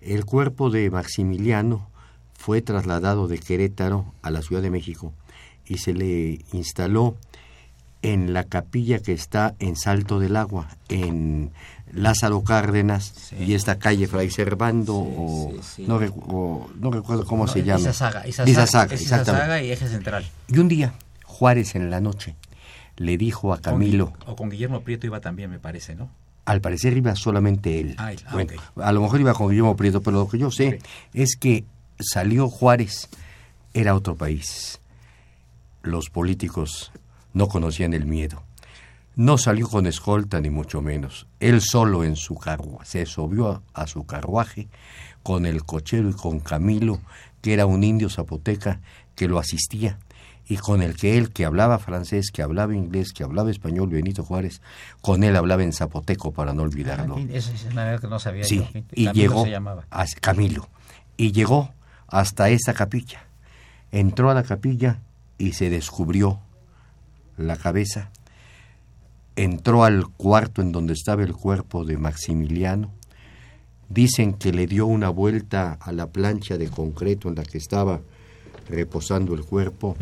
[0.00, 1.90] El cuerpo de Maximiliano
[2.34, 5.12] fue trasladado de Querétaro a la Ciudad de México
[5.66, 7.16] y se le instaló
[8.02, 11.52] en la capilla que está en Salto del Agua, en
[11.92, 17.80] Lázaro Cárdenas y esta calle Fray Servando o, no, recuerdo cómo se llama.
[17.80, 20.24] Isasaga, Isasaga, y Eje Central.
[20.48, 22.36] Y un día Juárez en la noche
[22.96, 24.12] le dijo a Camilo...
[24.26, 26.10] o con Guillermo Prieto iba también, me parece, ¿no?
[26.44, 27.96] Al parecer iba solamente él.
[27.98, 28.12] Ah,
[28.76, 30.80] a lo mejor iba con Guillermo Prieto, pero lo que yo sé
[31.14, 31.64] es que
[31.98, 33.08] salió Juárez,
[33.72, 34.80] era otro país.
[35.82, 36.92] Los políticos
[37.32, 38.42] no conocían el miedo.
[39.20, 41.26] No salió con escolta ni mucho menos.
[41.40, 44.68] Él solo en su carruaje, se subió a, su carruaje
[45.22, 47.02] con el cochero y con Camilo,
[47.42, 48.80] que era un indio zapoteca
[49.14, 49.98] que lo asistía,
[50.46, 54.24] y con el que él, que hablaba francés, que hablaba inglés, que hablaba español, Benito
[54.24, 54.62] Juárez,
[55.02, 57.16] con él hablaba en zapoteco para no olvidarlo.
[57.18, 59.44] Ah, Esa es una que no sabía sí, y llegó
[59.90, 60.66] a Camilo,
[61.18, 61.74] y llegó
[62.08, 63.26] hasta esa capilla.
[63.92, 65.02] Entró a la capilla
[65.36, 66.40] y se descubrió
[67.36, 68.10] la cabeza,
[69.44, 72.92] entró al cuarto en donde estaba el cuerpo de Maximiliano,
[73.88, 78.02] dicen que le dio una vuelta a la plancha de concreto en la que estaba
[78.68, 79.96] reposando el cuerpo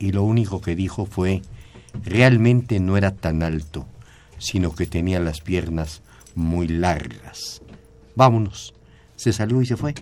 [0.00, 1.42] y lo único que dijo fue,
[2.02, 3.86] realmente no era tan alto,
[4.38, 6.02] sino que tenía las piernas
[6.34, 7.62] muy largas.
[8.16, 8.74] Vámonos.
[9.14, 9.94] Se salió y se fue.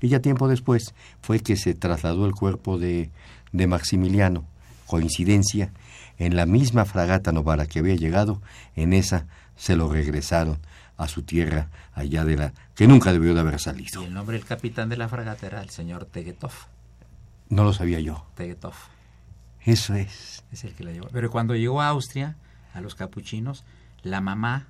[0.00, 3.10] Y ya tiempo después fue que se trasladó el cuerpo de,
[3.50, 4.44] de Maximiliano.
[4.86, 5.72] Coincidencia
[6.18, 8.42] en la misma fragata Novara que había llegado,
[8.76, 10.58] en esa se lo regresaron
[10.96, 14.02] a su tierra allá de la que nunca debió de haber salido.
[14.02, 16.52] Y el nombre del capitán de la fragata era el señor Tegetov.
[17.48, 18.26] No lo sabía yo.
[18.34, 18.74] Tegetov.
[19.64, 20.44] Eso es.
[20.52, 21.08] Es el que la llevó.
[21.12, 22.36] Pero cuando llegó a Austria,
[22.74, 23.64] a los capuchinos,
[24.02, 24.66] la mamá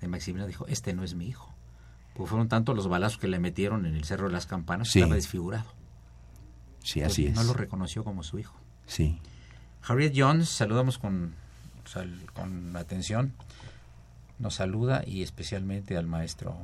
[0.00, 1.54] de Maximiliano dijo, este no es mi hijo.
[2.14, 5.00] Porque fueron tantos los balazos que le metieron en el Cerro de las Campanas, que
[5.00, 5.70] estaba desfigurado.
[6.82, 7.34] Sí, así es.
[7.34, 8.54] No lo reconoció como su hijo.
[8.86, 9.20] Sí.
[9.82, 11.34] Harriet Jones, saludamos con,
[12.34, 13.32] con atención.
[14.38, 16.56] Nos saluda y especialmente al maestro,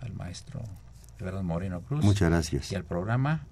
[0.00, 0.62] al maestro
[1.18, 2.04] Eduardo Moreno Cruz.
[2.04, 2.72] Muchas gracias.
[2.72, 3.46] Y al programa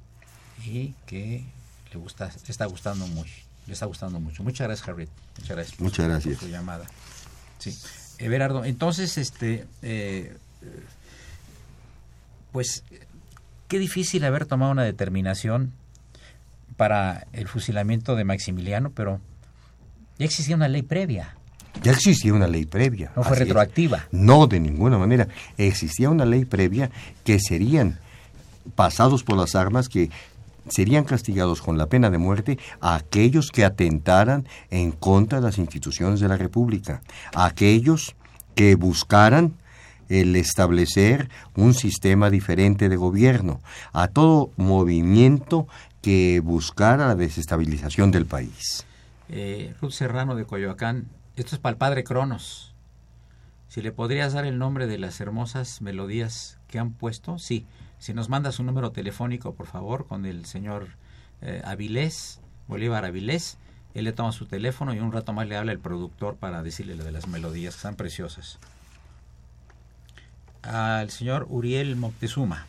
[0.65, 1.45] y que
[1.93, 3.33] le gusta, le está gustando mucho.
[3.67, 4.43] Le está gustando mucho.
[4.43, 5.09] Muchas gracias, Harriet.
[5.39, 5.77] Muchas gracias.
[5.77, 6.39] Por Muchas gracias.
[6.39, 6.87] su llamada.
[7.59, 7.77] Sí.
[8.19, 10.37] Everardo, entonces, este, eh,
[12.51, 12.85] pues,
[13.69, 15.73] qué difícil haber tomado una determinación
[16.83, 19.21] para el fusilamiento de Maximiliano, pero
[20.19, 21.37] ya existía una ley previa.
[21.81, 23.13] Ya existía una ley previa.
[23.15, 24.09] No fue retroactiva.
[24.11, 25.29] No, de ninguna manera.
[25.57, 26.91] Existía una ley previa
[27.23, 28.01] que serían
[28.75, 30.11] pasados por las armas, que
[30.69, 35.59] serían castigados con la pena de muerte a aquellos que atentaran en contra de las
[35.59, 37.01] instituciones de la República,
[37.33, 38.17] a aquellos
[38.57, 39.55] que buscaran
[40.09, 43.61] el establecer un sistema diferente de gobierno,
[43.93, 45.69] a todo movimiento
[46.03, 48.85] que buscara la desestabilización del país.
[49.29, 52.75] Eh, Ruth Serrano de Coyoacán, esto es para el padre Cronos.
[53.69, 57.67] Si le podrías dar el nombre de las hermosas melodías que han puesto, sí.
[57.99, 60.89] Si nos manda su número telefónico, por favor, con el señor
[61.41, 63.57] eh, Avilés, Bolívar Avilés,
[63.95, 66.97] él le toma su teléfono y un rato más le habla el productor para decirle
[66.97, 68.59] lo de las melodías, que están preciosas.
[70.63, 72.67] Al señor Uriel Moctezuma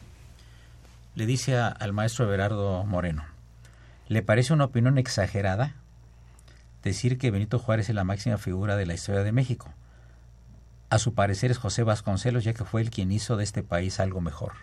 [1.16, 3.24] le dice al maestro Everardo Moreno,
[4.07, 5.76] ¿le parece una opinión exagerada
[6.82, 9.72] decir que Benito Juárez es la máxima figura de la historia de México?
[10.89, 13.99] A su parecer es José Vasconcelos, ya que fue el quien hizo de este país
[13.99, 14.53] algo mejor.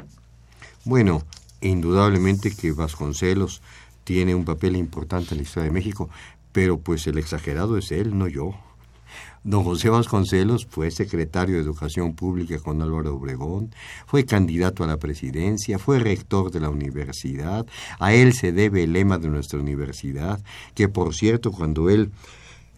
[0.85, 1.25] Bueno,
[1.61, 3.63] indudablemente que Vasconcelos
[4.05, 6.09] tiene un papel importante en la historia de México,
[6.53, 8.55] pero pues el exagerado es él, no yo.
[9.43, 13.75] Don José Vasconcelos fue secretario de Educación Pública con Álvaro Obregón,
[14.07, 17.67] fue candidato a la presidencia, fue rector de la universidad,
[17.99, 20.43] a él se debe el lema de nuestra universidad,
[20.75, 22.11] que por cierto cuando él,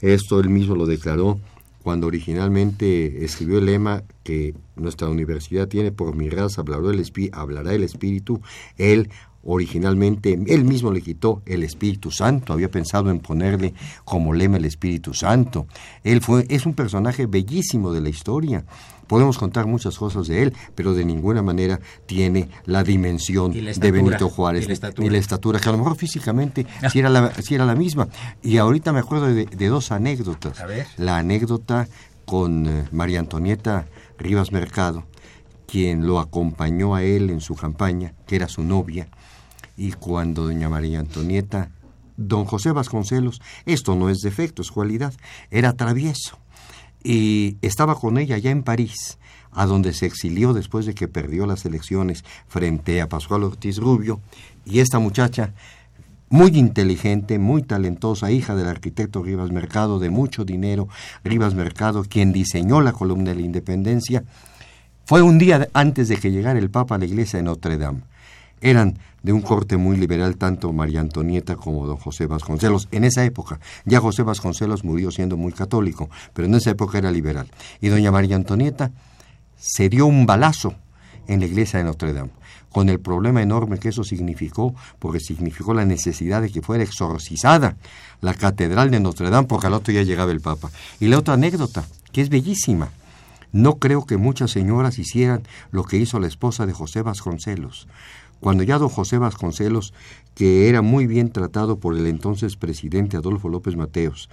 [0.00, 1.40] esto él mismo lo declaró,
[1.82, 7.74] cuando originalmente escribió el lema que nuestra universidad tiene por mi raza hablará el, hablará
[7.74, 8.40] el espíritu,
[8.76, 9.10] él
[9.44, 13.74] originalmente él mismo le quitó el Espíritu Santo, había pensado en ponerle
[14.04, 15.66] como lema el Espíritu Santo.
[16.04, 18.64] Él fue es un personaje bellísimo de la historia.
[19.06, 24.30] Podemos contar muchas cosas de él, pero de ninguna manera tiene la dimensión de Benito
[24.30, 24.68] Juárez y
[25.10, 28.08] la, estatura, que a lo mejor físicamente sí era la, era la misma.
[28.42, 30.62] Y ahorita me acuerdo de, dos anécdotas.
[30.96, 31.88] La anécdota
[32.24, 33.86] con eh, María Antonieta
[34.18, 35.04] Rivas Mercado,
[35.66, 39.08] quien lo acompañó a él en su campaña, que era su novia,
[39.82, 41.72] y cuando doña María Antonieta,
[42.16, 45.12] don José Vasconcelos, esto no es defecto, es cualidad,
[45.50, 46.38] era travieso.
[47.02, 49.18] Y estaba con ella ya en París,
[49.50, 54.20] a donde se exilió después de que perdió las elecciones frente a Pascual Ortiz Rubio.
[54.64, 55.52] Y esta muchacha,
[56.28, 60.86] muy inteligente, muy talentosa, hija del arquitecto Rivas Mercado, de mucho dinero,
[61.24, 64.22] Rivas Mercado, quien diseñó la columna de la independencia,
[65.06, 68.11] fue un día antes de que llegara el Papa a la iglesia de Notre Dame.
[68.62, 72.88] Eran de un corte muy liberal tanto María Antonieta como don José Vasconcelos.
[72.90, 77.10] En esa época, ya José Vasconcelos murió siendo muy católico, pero en esa época era
[77.10, 77.48] liberal.
[77.80, 78.90] Y doña María Antonieta
[79.56, 80.74] se dio un balazo
[81.28, 82.30] en la iglesia de Notre Dame,
[82.70, 87.76] con el problema enorme que eso significó, porque significó la necesidad de que fuera exorcizada
[88.20, 90.70] la catedral de Notre Dame, porque al otro ya llegaba el Papa.
[90.98, 92.90] Y la otra anécdota, que es bellísima.
[93.52, 95.42] No creo que muchas señoras hicieran
[95.72, 97.86] lo que hizo la esposa de José Vasconcelos
[98.42, 99.94] cuando ya don José Vasconcelos,
[100.34, 104.28] que era muy bien tratado por el entonces presidente Adolfo López Mateos,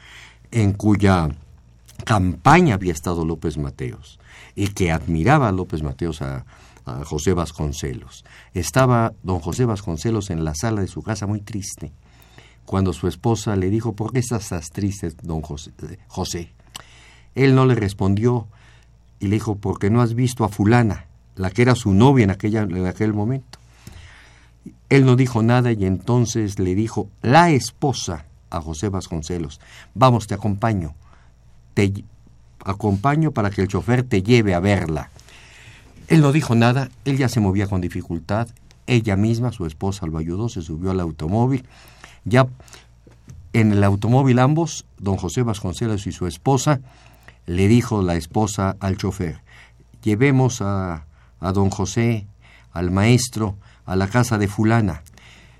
[0.49, 1.29] en cuya
[2.05, 4.19] campaña había estado López Mateos,
[4.55, 6.43] y que admiraba a López Mateos a,
[7.05, 8.25] José Vasconcelos.
[8.55, 11.91] Estaba don José Vasconcelos en la sala de su casa muy triste,
[12.65, 15.71] cuando su esposa le dijo, ¿por qué estás triste, don José?
[16.07, 16.51] José?
[17.35, 18.47] Él no le respondió
[19.19, 21.05] y le dijo, porque no has visto a fulana,
[21.35, 23.48] la que era su novia en, aquella, en aquel momento.
[24.89, 29.59] Él no dijo nada y entonces le dijo la esposa a José Vasconcelos,
[29.93, 30.95] vamos, te acompaño,
[31.73, 32.03] te
[32.65, 35.09] acompaño para que el chofer te lleve a verla.
[36.07, 38.47] Él no dijo nada, él ya se movía con dificultad,
[38.87, 41.65] ella misma, su esposa, lo ayudó, se subió al automóvil,
[42.25, 42.47] ya
[43.53, 46.81] en el automóvil ambos, don José Vasconcelos y su esposa,
[47.45, 49.41] le dijo la esposa al chofer,
[50.01, 51.05] llevemos a,
[51.39, 52.25] a don José,
[52.73, 53.55] al maestro,
[53.89, 55.01] a la casa de fulana.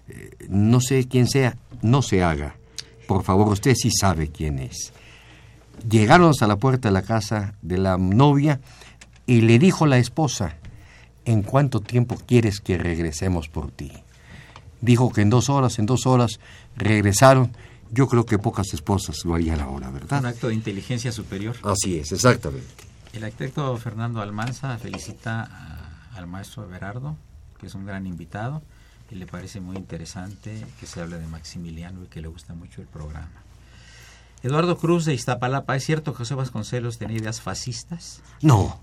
[0.08, 2.56] Eh, no sé quién sea, no se haga.
[3.08, 4.94] Por favor, usted sí sabe quién es.
[5.90, 8.60] Llegaron hasta la puerta de la casa de la novia
[9.26, 10.58] y le dijo la esposa,
[11.26, 13.92] ¿en cuánto tiempo quieres que regresemos por ti?
[14.80, 16.40] Dijo que en dos horas, en dos horas
[16.76, 17.52] regresaron.
[17.92, 20.20] Yo creo que pocas esposas lo harían ahora, ¿verdad?
[20.20, 21.56] Un acto de inteligencia superior.
[21.64, 22.68] Así es, exactamente.
[23.12, 25.50] El arquitecto Fernando Almanza felicita
[26.14, 27.18] al maestro Everardo
[27.60, 28.62] que es un gran invitado
[29.12, 32.82] y le parece muy interesante que se hable de Maximiliano y que le gusta mucho
[32.82, 33.44] el programa.
[34.42, 38.22] Eduardo Cruz de Iztapalapa, ¿es cierto que José Vasconcelos tenía ideas fascistas?
[38.42, 38.80] No,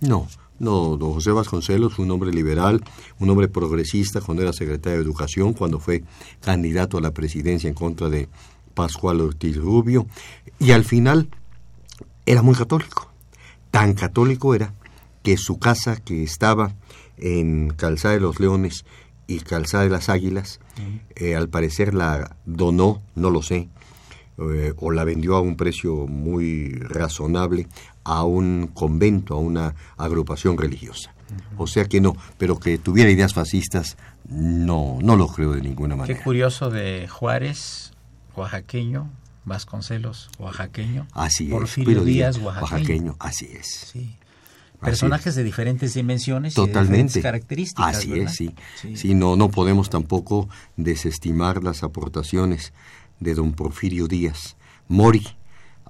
[0.00, 0.28] no,
[0.58, 2.82] no, don José Vasconcelos fue un hombre liberal,
[3.18, 6.04] un hombre progresista cuando era secretario de Educación, cuando fue
[6.40, 8.28] candidato a la presidencia en contra de
[8.74, 10.06] Pascual Ortiz Rubio,
[10.58, 11.28] y al final
[12.26, 13.10] era muy católico.
[13.70, 14.74] Tan católico era
[15.22, 16.74] que su casa, que estaba
[17.20, 18.84] en Calzada de los Leones
[19.26, 20.60] y Calzada de las Águilas.
[21.14, 23.68] Eh, al parecer la donó, no lo sé,
[24.38, 27.68] eh, o la vendió a un precio muy razonable
[28.04, 31.14] a un convento, a una agrupación religiosa.
[31.58, 33.96] O sea que no, pero que tuviera ideas fascistas,
[34.28, 36.18] no, no lo creo de ninguna manera.
[36.18, 37.92] Qué curioso de Juárez,
[38.34, 39.10] oaxaqueño,
[39.44, 41.06] Vasconcelos, oaxaqueño.
[41.12, 42.62] Así Porfirio Díaz, oaxaqueño.
[42.62, 43.16] oaxaqueño.
[43.20, 43.90] Así es.
[43.92, 44.16] Sí
[44.80, 46.82] personajes de diferentes dimensiones Totalmente.
[46.82, 47.96] y diferentes características.
[47.96, 48.54] Así es, sí.
[48.94, 49.14] sí.
[49.14, 52.72] no, no podemos tampoco desestimar las aportaciones
[53.20, 54.56] de don Porfirio Díaz,
[54.88, 55.26] Mori,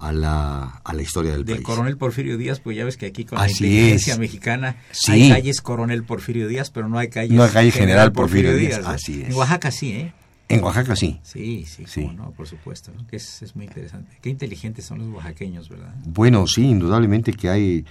[0.00, 3.26] a la, a la historia del, del coronel Porfirio Díaz, pues ya ves que aquí
[3.26, 4.76] con la inteligencia mexicana
[5.08, 8.80] hay calles coronel Porfirio Díaz, pero no hay calles no hay calle general, Porfirio, Díaz.
[8.86, 9.28] Así es.
[9.28, 10.12] En Oaxaca sí, ¿eh?
[10.50, 11.20] En Oaxaca sí.
[11.22, 12.06] Sí, sí, sí.
[12.16, 14.18] no, por supuesto, que es, muy interesante.
[14.20, 15.94] Qué inteligentes son los oaxaqueños, ¿verdad?
[16.04, 17.84] Bueno, sí, indudablemente que hay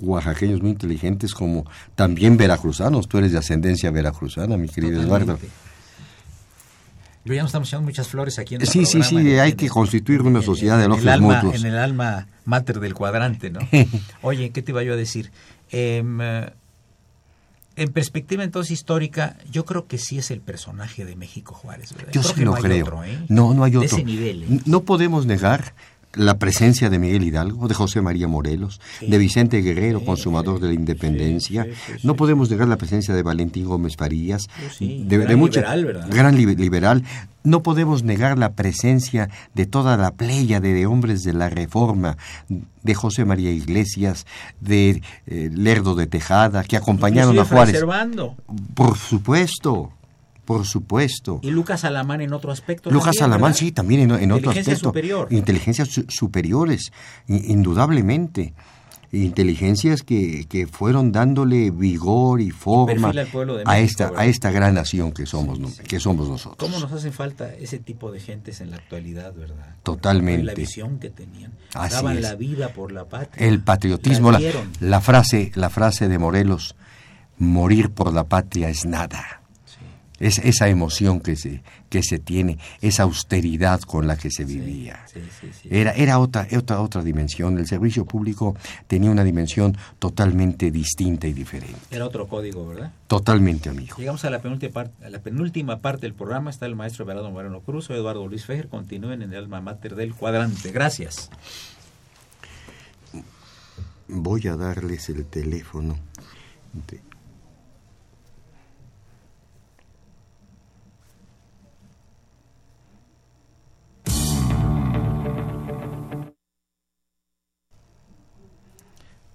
[0.00, 1.64] oaxaqueños muy inteligentes como
[1.94, 3.08] también veracruzanos.
[3.08, 5.38] Tú eres de ascendencia veracruzana, mi querido Eduardo.
[7.24, 9.50] Pero ya nos estamos echando muchas flores aquí en el Sí, sí, sí, en- hay
[9.52, 11.54] en- que constituir una en- sociedad de elogios mutuos.
[11.54, 13.60] En el alma mater del cuadrante, ¿no?
[14.22, 15.30] Oye, ¿qué te iba yo a decir?
[15.70, 16.50] Em, eh,
[17.76, 22.12] en perspectiva entonces histórica, yo creo que sí es el personaje de México Juárez, ¿verdad?
[22.12, 22.84] Yo creo sí que lo no hay creo.
[22.84, 23.18] otro, ¿eh?
[23.28, 23.96] No, no hay De otro.
[23.96, 24.60] ese nivel, ¿eh?
[24.66, 25.74] No podemos negar
[26.14, 29.06] la presencia de Miguel Hidalgo, de José María Morelos, Sí.
[29.06, 31.66] de Vicente Guerrero, Sí, consumador de la independencia.
[32.02, 34.42] no podemos negar la presencia de Valentín Gómez Farías,
[34.76, 36.08] sí, de, gran de mucha- liberal, ¿verdad?
[36.10, 37.02] gran li- liberal.
[37.44, 42.16] No podemos negar la presencia de toda la playa de hombres de la Reforma,
[42.48, 44.26] de José María Iglesias,
[44.60, 47.74] de eh, Lerdo de Tejada, que acompañaron a Juárez.
[47.76, 48.36] Servando.
[48.74, 49.92] Por supuesto,
[50.44, 51.40] por supuesto.
[51.42, 52.90] Y Lucas Alamán en otro aspecto.
[52.90, 53.58] Lucas también, Alamán, ¿verdad?
[53.58, 54.76] sí, también en, en otro aspecto.
[54.88, 55.28] superior.
[55.30, 56.92] Inteligencias su- superiores,
[57.28, 58.54] indudablemente.
[59.14, 65.12] Inteligencias que, que fueron dándole vigor y forma de a esta, a esta gran nación
[65.12, 66.56] que somos, que somos nosotros.
[66.56, 69.76] ¿Cómo nos hacen falta ese tipo de gentes en la actualidad, verdad?
[69.82, 70.44] Totalmente.
[70.44, 71.52] La visión que tenían.
[71.74, 72.22] Así Daban es.
[72.22, 73.46] la vida por la patria.
[73.46, 74.70] El patriotismo, La la, dieron.
[74.80, 76.74] la frase, la frase de Morelos,
[77.36, 79.41] morir por la patria es nada.
[80.22, 85.04] Es esa emoción que se, que se tiene, esa austeridad con la que se vivía.
[85.12, 85.68] Sí, sí, sí.
[85.70, 87.58] Era, era otra, otra, otra dimensión.
[87.58, 88.56] El servicio público
[88.86, 91.76] tenía una dimensión totalmente distinta y diferente.
[91.90, 92.92] Era otro código, ¿verdad?
[93.08, 93.96] Totalmente, amigo.
[93.98, 96.50] Llegamos a la penúltima parte, a la penúltima parte del programa.
[96.50, 98.68] Está el maestro Everardo Moreno Cruz, soy Eduardo Luis Fejer.
[98.68, 100.70] Continúen en el alma mater del cuadrante.
[100.70, 101.30] Gracias.
[104.08, 105.96] Voy a darles el teléfono.
[106.88, 107.00] de-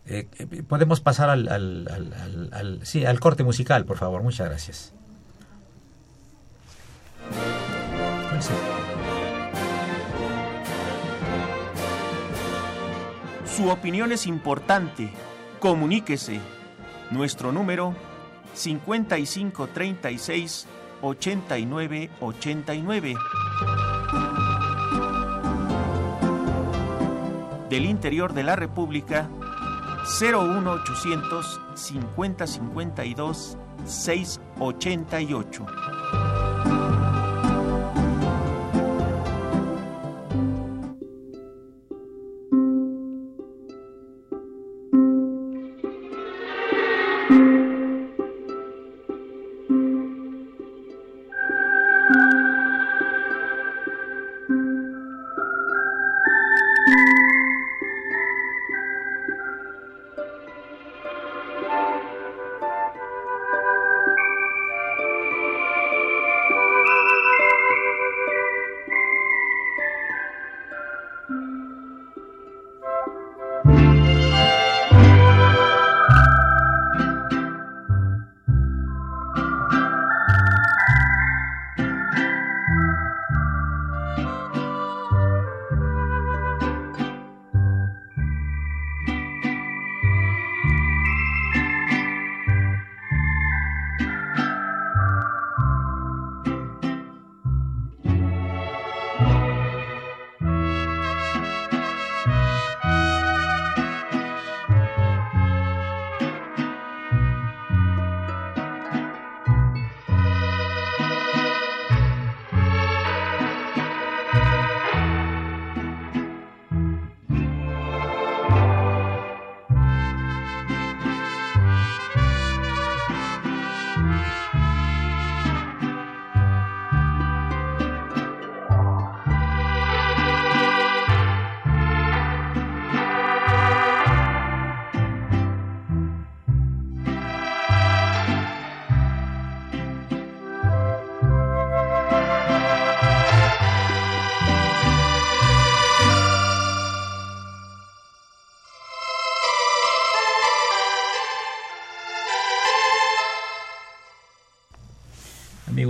[0.09, 0.27] Eh,
[0.67, 4.23] Podemos pasar al, al, al- sí, al corte musical, por favor.
[4.23, 4.93] Muchas gracias.
[8.29, 8.55] ¿Cuál es el-
[13.55, 15.09] Su opinión es importante.
[15.59, 16.39] Comuníquese.
[17.11, 17.93] Nuestro número
[18.53, 20.67] 5536
[21.01, 23.15] 8989.
[27.69, 29.29] Del interior de la República
[30.07, 35.96] 01800 5052 688.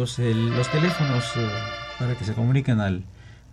[0.07, 1.49] Amigos, el- los teléfonos eh,
[1.99, 3.03] para que se comuniquen al,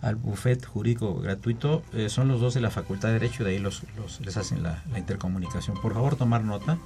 [0.01, 3.59] al buffet jurídico gratuito eh, son los dos de la Facultad de Derecho, de ahí
[3.59, 5.77] los, los- les hacen la, la intercomunicación.
[5.81, 6.77] Por favor, tomar nota.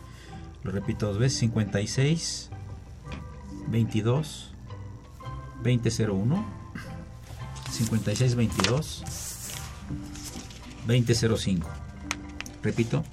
[0.64, 2.50] Lo repito dos veces, 56
[3.68, 4.54] 22
[5.64, 6.46] 2001
[7.72, 9.04] 56 22
[10.88, 11.70] 2005
[12.64, 13.04] Repito,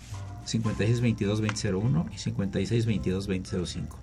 [0.46, 3.98] 56 22 2001 y 56 22 2005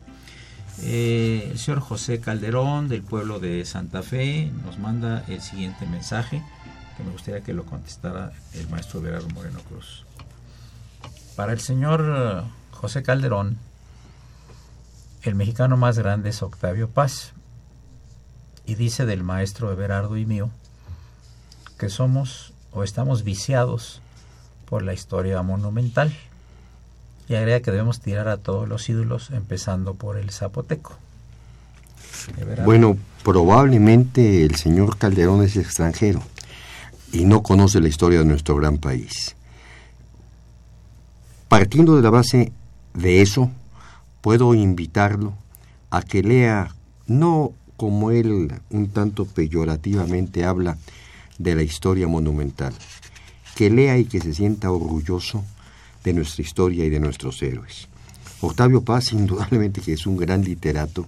[0.82, 6.43] Eh, el señor José Calderón del pueblo de Santa Fe nos manda el siguiente mensaje
[6.97, 10.05] que me gustaría que lo contestara el maestro Berardo Moreno Cruz.
[11.36, 13.57] Para el señor eh, José Calderón,
[15.24, 17.34] el mexicano más grande es Octavio Paz.
[18.65, 20.49] Y dice del maestro Everardo y mío
[21.78, 24.01] que somos o estamos viciados
[24.69, 26.13] por la historia monumental.
[27.28, 30.97] Y agrega que debemos tirar a todos los ídolos, empezando por el zapoteco.
[32.65, 36.21] Bueno, probablemente el señor Calderón es extranjero
[37.11, 39.36] y no conoce la historia de nuestro gran país.
[41.47, 42.51] Partiendo de la base
[42.93, 43.51] de eso,
[44.21, 45.34] puedo invitarlo
[45.89, 46.74] a que lea,
[47.05, 50.78] no como él un tanto peyorativamente habla
[51.38, 52.74] de la historia monumental,
[53.55, 55.43] que lea y que se sienta orgulloso
[56.04, 57.88] de nuestra historia y de nuestros héroes.
[58.41, 61.08] Octavio Paz indudablemente que es un gran literato,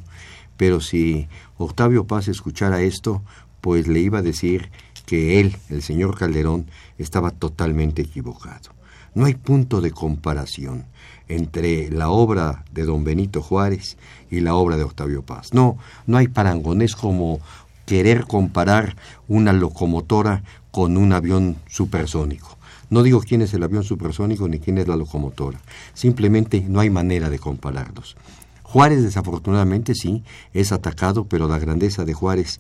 [0.57, 1.27] pero si
[1.57, 3.21] Octavio Paz escuchara esto,
[3.61, 4.69] pues le iba a decir
[5.05, 6.67] que él, el señor Calderón,
[6.97, 8.71] estaba totalmente equivocado.
[9.13, 10.85] No hay punto de comparación
[11.27, 13.97] entre la obra de don Benito Juárez
[14.29, 15.53] y la obra de Octavio Paz.
[15.53, 17.39] No, no hay parangones como
[17.85, 18.95] querer comparar
[19.27, 22.57] una locomotora con un avión supersónico.
[22.89, 25.59] No digo quién es el avión supersónico ni quién es la locomotora.
[25.93, 28.15] Simplemente no hay manera de compararlos.
[28.63, 30.23] Juárez desafortunadamente sí
[30.53, 32.59] es atacado, pero la grandeza de Juárez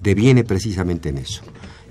[0.00, 1.42] deviene precisamente en eso.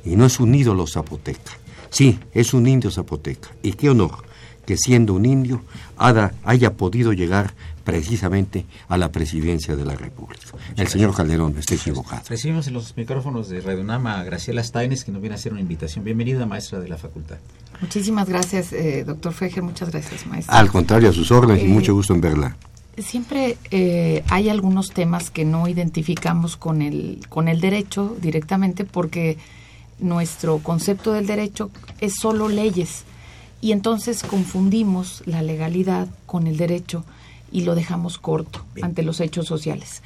[0.06, 1.52] Y no es un ídolo zapoteca.
[1.90, 3.50] Sí, es un indio zapoteca.
[3.64, 4.26] Y qué honor
[4.66, 5.64] que siendo un indio
[5.98, 7.54] haya podido llegar
[7.88, 10.46] precisamente a la presidencia de la República.
[10.76, 12.22] El señor Calderón está equivocado.
[12.28, 15.54] Recibimos en los micrófonos de Radio Nama a Graciela Steines, que nos viene a hacer
[15.54, 16.04] una invitación.
[16.04, 17.38] Bienvenida, maestra de la facultad.
[17.80, 19.64] Muchísimas gracias, eh, doctor Fejer.
[19.64, 20.60] Muchas gracias, maestra.
[20.60, 22.58] Al contrario, a sus órdenes y mucho gusto en verla
[22.98, 29.38] siempre eh, hay algunos temas que no identificamos con el, con el derecho directamente porque
[30.00, 31.70] nuestro concepto del derecho
[32.02, 33.04] es solo leyes
[33.62, 37.06] y entonces confundimos la legalidad con el derecho
[37.52, 40.02] y lo dejamos corto ante los hechos sociales.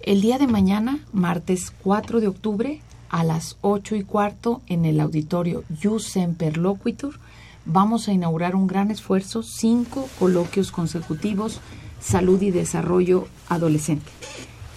[0.00, 5.00] El día de mañana, martes 4 de octubre, a las 8 y cuarto, en el
[5.00, 7.18] auditorio Jus Semper Loquitur,
[7.64, 11.60] vamos a inaugurar un gran esfuerzo, cinco coloquios consecutivos
[12.02, 14.10] salud y desarrollo adolescente.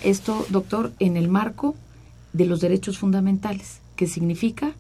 [0.04, 1.76] Esto, doctor, en el marco
[2.34, 4.74] de los derechos fundamentales, que significa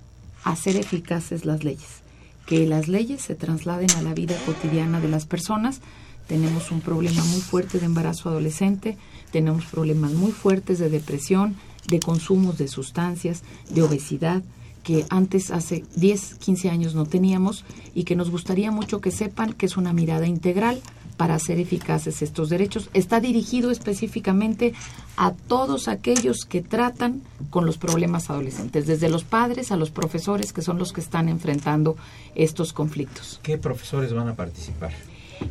[0.43, 2.01] hacer eficaces las leyes,
[2.45, 5.81] que las leyes se trasladen a la vida cotidiana de las personas.
[6.27, 8.97] Tenemos un problema muy fuerte de embarazo adolescente,
[9.31, 11.55] tenemos problemas muy fuertes de depresión,
[11.87, 14.43] de consumos de sustancias, de obesidad,
[14.85, 17.65] que antes, hace 10, 15 años no teníamos
[17.95, 20.79] y que nos gustaría mucho que sepan que es una mirada integral
[21.17, 22.89] para hacer eficaces estos derechos.
[22.93, 24.73] Está dirigido específicamente
[25.17, 30.53] a todos aquellos que tratan con los problemas adolescentes, desde los padres a los profesores
[30.53, 31.95] que son los que están enfrentando
[32.35, 33.39] estos conflictos.
[33.41, 34.93] ¿Qué profesores van a participar?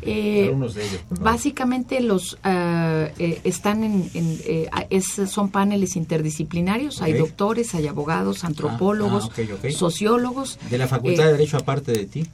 [0.03, 1.01] Eh, de ellos.
[1.09, 4.69] Básicamente los ah, eh, están en, eh,
[5.01, 7.03] son paneles interdisciplinarios.
[7.03, 10.59] Hay doctores, hay abogados, antropólogos, ah, ah, sociólogos.
[10.71, 12.27] De la Facultad de Derecho aparte de ti.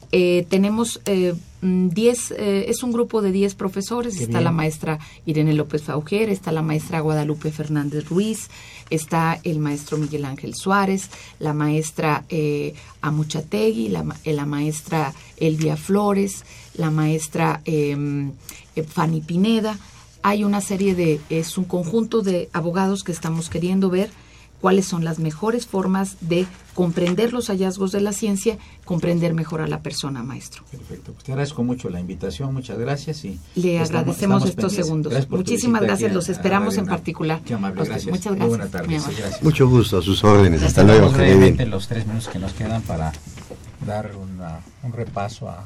[0.48, 4.20] tenemos 10, es un grupo de 10 profesores.
[4.20, 8.48] está la maestra Irene López Fauger, está la maestra Guadalupe Fernández Ruiz,
[8.88, 12.24] está el maestro Miguel Ángel Suárez, la maestra
[13.02, 16.44] Amuchategui, la, la maestra Elvia Flores
[16.80, 18.32] la maestra em,
[18.74, 19.78] eh, Fanny Pineda.
[20.22, 24.10] Hay una serie de, es un conjunto de abogados que estamos queriendo ver
[24.60, 29.66] cuáles son las mejores formas de comprender los hallazgos de la ciencia, comprender mejor a
[29.66, 30.62] la persona, maestro.
[30.70, 31.12] Perfecto.
[31.12, 35.14] Pues te agradezco mucho la invitación, muchas gracias y le agradecemos estos segundos.
[35.30, 37.40] Muchísimas gracias, los esperamos en particular.
[37.44, 38.10] Qué amable, gracias.
[38.10, 38.48] Muchas gracias.
[38.48, 39.06] Buenas tardes.
[39.16, 39.42] Gracias.
[39.42, 40.62] Mucho gusto, a sus órdenes.
[40.62, 41.06] Hasta luego.
[41.66, 43.12] los tres minutos que nos quedan para
[43.86, 45.64] dar un repaso a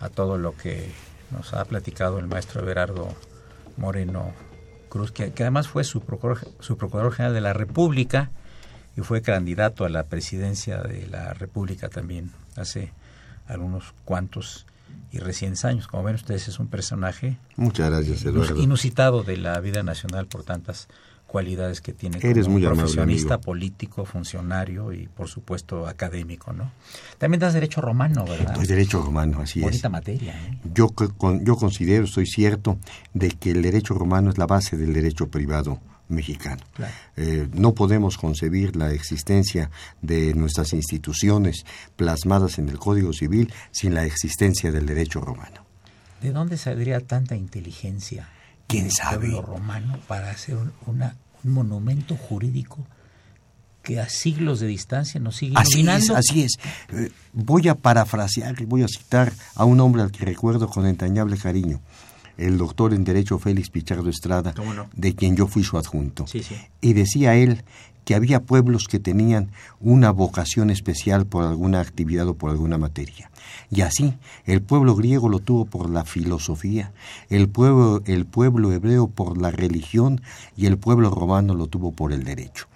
[0.00, 0.92] a todo lo que
[1.30, 3.14] nos ha platicado el maestro Everardo
[3.76, 4.32] Moreno
[4.88, 8.30] Cruz, que, además fue su procurador, su procurador general de la República
[8.96, 12.92] y fue candidato a la presidencia de la República también hace
[13.46, 14.66] algunos cuantos
[15.10, 15.86] y recientes años.
[15.86, 18.24] Como ven ustedes, es un personaje Muchas gracias,
[18.56, 20.88] inusitado de la vida nacional por tantas
[21.28, 26.72] cualidades que tiene Eres como muy profesionista, político, funcionario y por supuesto académico, ¿no?
[27.18, 28.54] También das derecho romano, ¿verdad?
[28.54, 30.32] Doy derecho romano, así Bonita materia.
[30.32, 30.58] ¿eh?
[30.74, 30.88] Yo,
[31.42, 32.78] yo considero, estoy cierto,
[33.12, 36.62] de que el derecho romano es la base del derecho privado mexicano.
[37.16, 39.70] Eh, no podemos concebir la existencia
[40.00, 45.66] de nuestras instituciones plasmadas en el Código Civil sin la existencia del derecho romano.
[46.22, 48.30] ¿De dónde saldría tanta inteligencia?
[48.68, 49.30] ¿Quién sabe?
[49.30, 52.86] pueblo romano para hacer un, una, un monumento jurídico
[53.82, 56.58] que a siglos de distancia nos sigue Así es, así es.
[56.90, 60.84] Eh, voy a parafrasear y voy a citar a un hombre al que recuerdo con
[60.86, 61.80] entrañable cariño,
[62.36, 64.90] el doctor en Derecho Félix Pichardo Estrada, ¿Cómo no?
[64.94, 66.26] de quien yo fui su adjunto.
[66.26, 66.56] Sí, sí.
[66.82, 67.64] Y decía él
[68.08, 69.50] que había pueblos que tenían
[69.80, 73.30] una vocación especial por alguna actividad o por alguna materia.
[73.70, 74.14] Y así,
[74.46, 76.94] el pueblo griego lo tuvo por la filosofía,
[77.28, 80.22] el pueblo, el pueblo hebreo por la religión
[80.56, 82.66] y el pueblo romano lo tuvo por el derecho.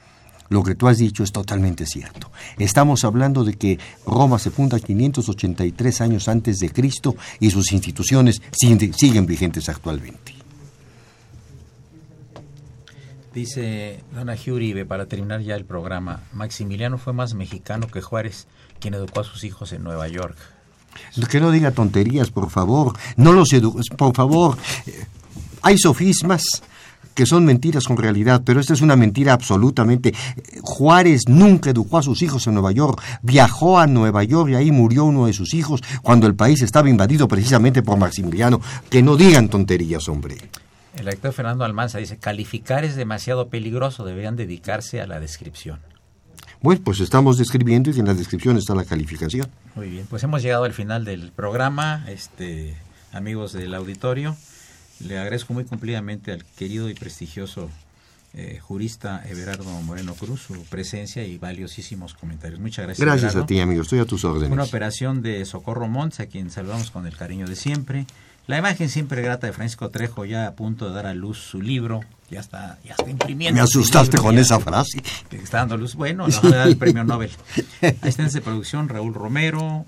[0.51, 2.31] Lo que tú has dicho es totalmente cierto.
[2.59, 8.43] Estamos hablando de que Roma se funda 583 años antes de Cristo y sus instituciones
[8.53, 10.42] siguen, vigentes actualmente.
[13.35, 18.47] Dice Dona Uribe, para terminar ya el programa, Maximiliano fue más mexicano que Juárez,
[18.79, 20.37] quien educó a sus hijos en Nueva York.
[21.31, 22.95] Que no diga tonterías, por favor.
[23.17, 24.59] No los edu por favor.
[25.63, 26.43] Hay sofismas
[27.15, 30.15] que son mentiras con realidad, pero esta es una mentira absolutamente.
[30.61, 34.71] Juárez nunca educó a sus hijos en Nueva York, viajó a Nueva York y ahí
[34.71, 38.61] murió uno de sus hijos cuando el país estaba invadido precisamente por Maximiliano.
[38.91, 40.37] Que no digan tonterías, hombre.
[40.95, 45.81] El actor Fernando Almanza dice, calificar es demasiado peligroso, deberían dedicarse a la descripción.
[46.61, 49.49] Bueno, pues estamos describiendo y en la descripción está la calificación.
[49.75, 52.77] Muy bien, pues hemos llegado al final del programa, este,
[53.13, 54.37] amigos del auditorio.
[55.01, 57.69] Le agradezco muy cumplidamente al querido y prestigioso
[58.35, 62.61] eh, jurista Everardo Moreno Cruz su presencia y valiosísimos comentarios.
[62.61, 63.05] Muchas gracias.
[63.05, 63.45] Gracias Everardo.
[63.45, 63.83] a ti, amigo.
[63.83, 64.51] Estoy a tus órdenes.
[64.51, 68.07] Una operación de Socorro Montes, a quien saludamos con el cariño de siempre.
[68.47, 71.63] La imagen siempre grata de Francisco Trejo, ya a punto de dar a luz su
[71.63, 72.01] libro.
[72.31, 73.61] Ya está, ya está imprimiendo.
[73.61, 75.03] Me su asustaste libro, con esa frase.
[75.31, 75.95] Está dando luz.
[75.95, 77.31] Bueno, la va a dar el premio Nobel.
[78.01, 79.85] Asistentes de producción, Raúl Romero,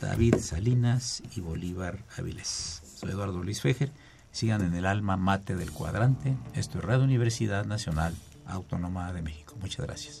[0.00, 2.82] David Salinas y Bolívar Áviles.
[2.96, 3.90] Soy Eduardo Luis Fejer.
[4.30, 6.34] Sigan en el alma mate del cuadrante.
[6.54, 8.14] Esto es Radio Universidad Nacional
[8.46, 9.56] Autónoma de México.
[9.60, 10.20] Muchas gracias.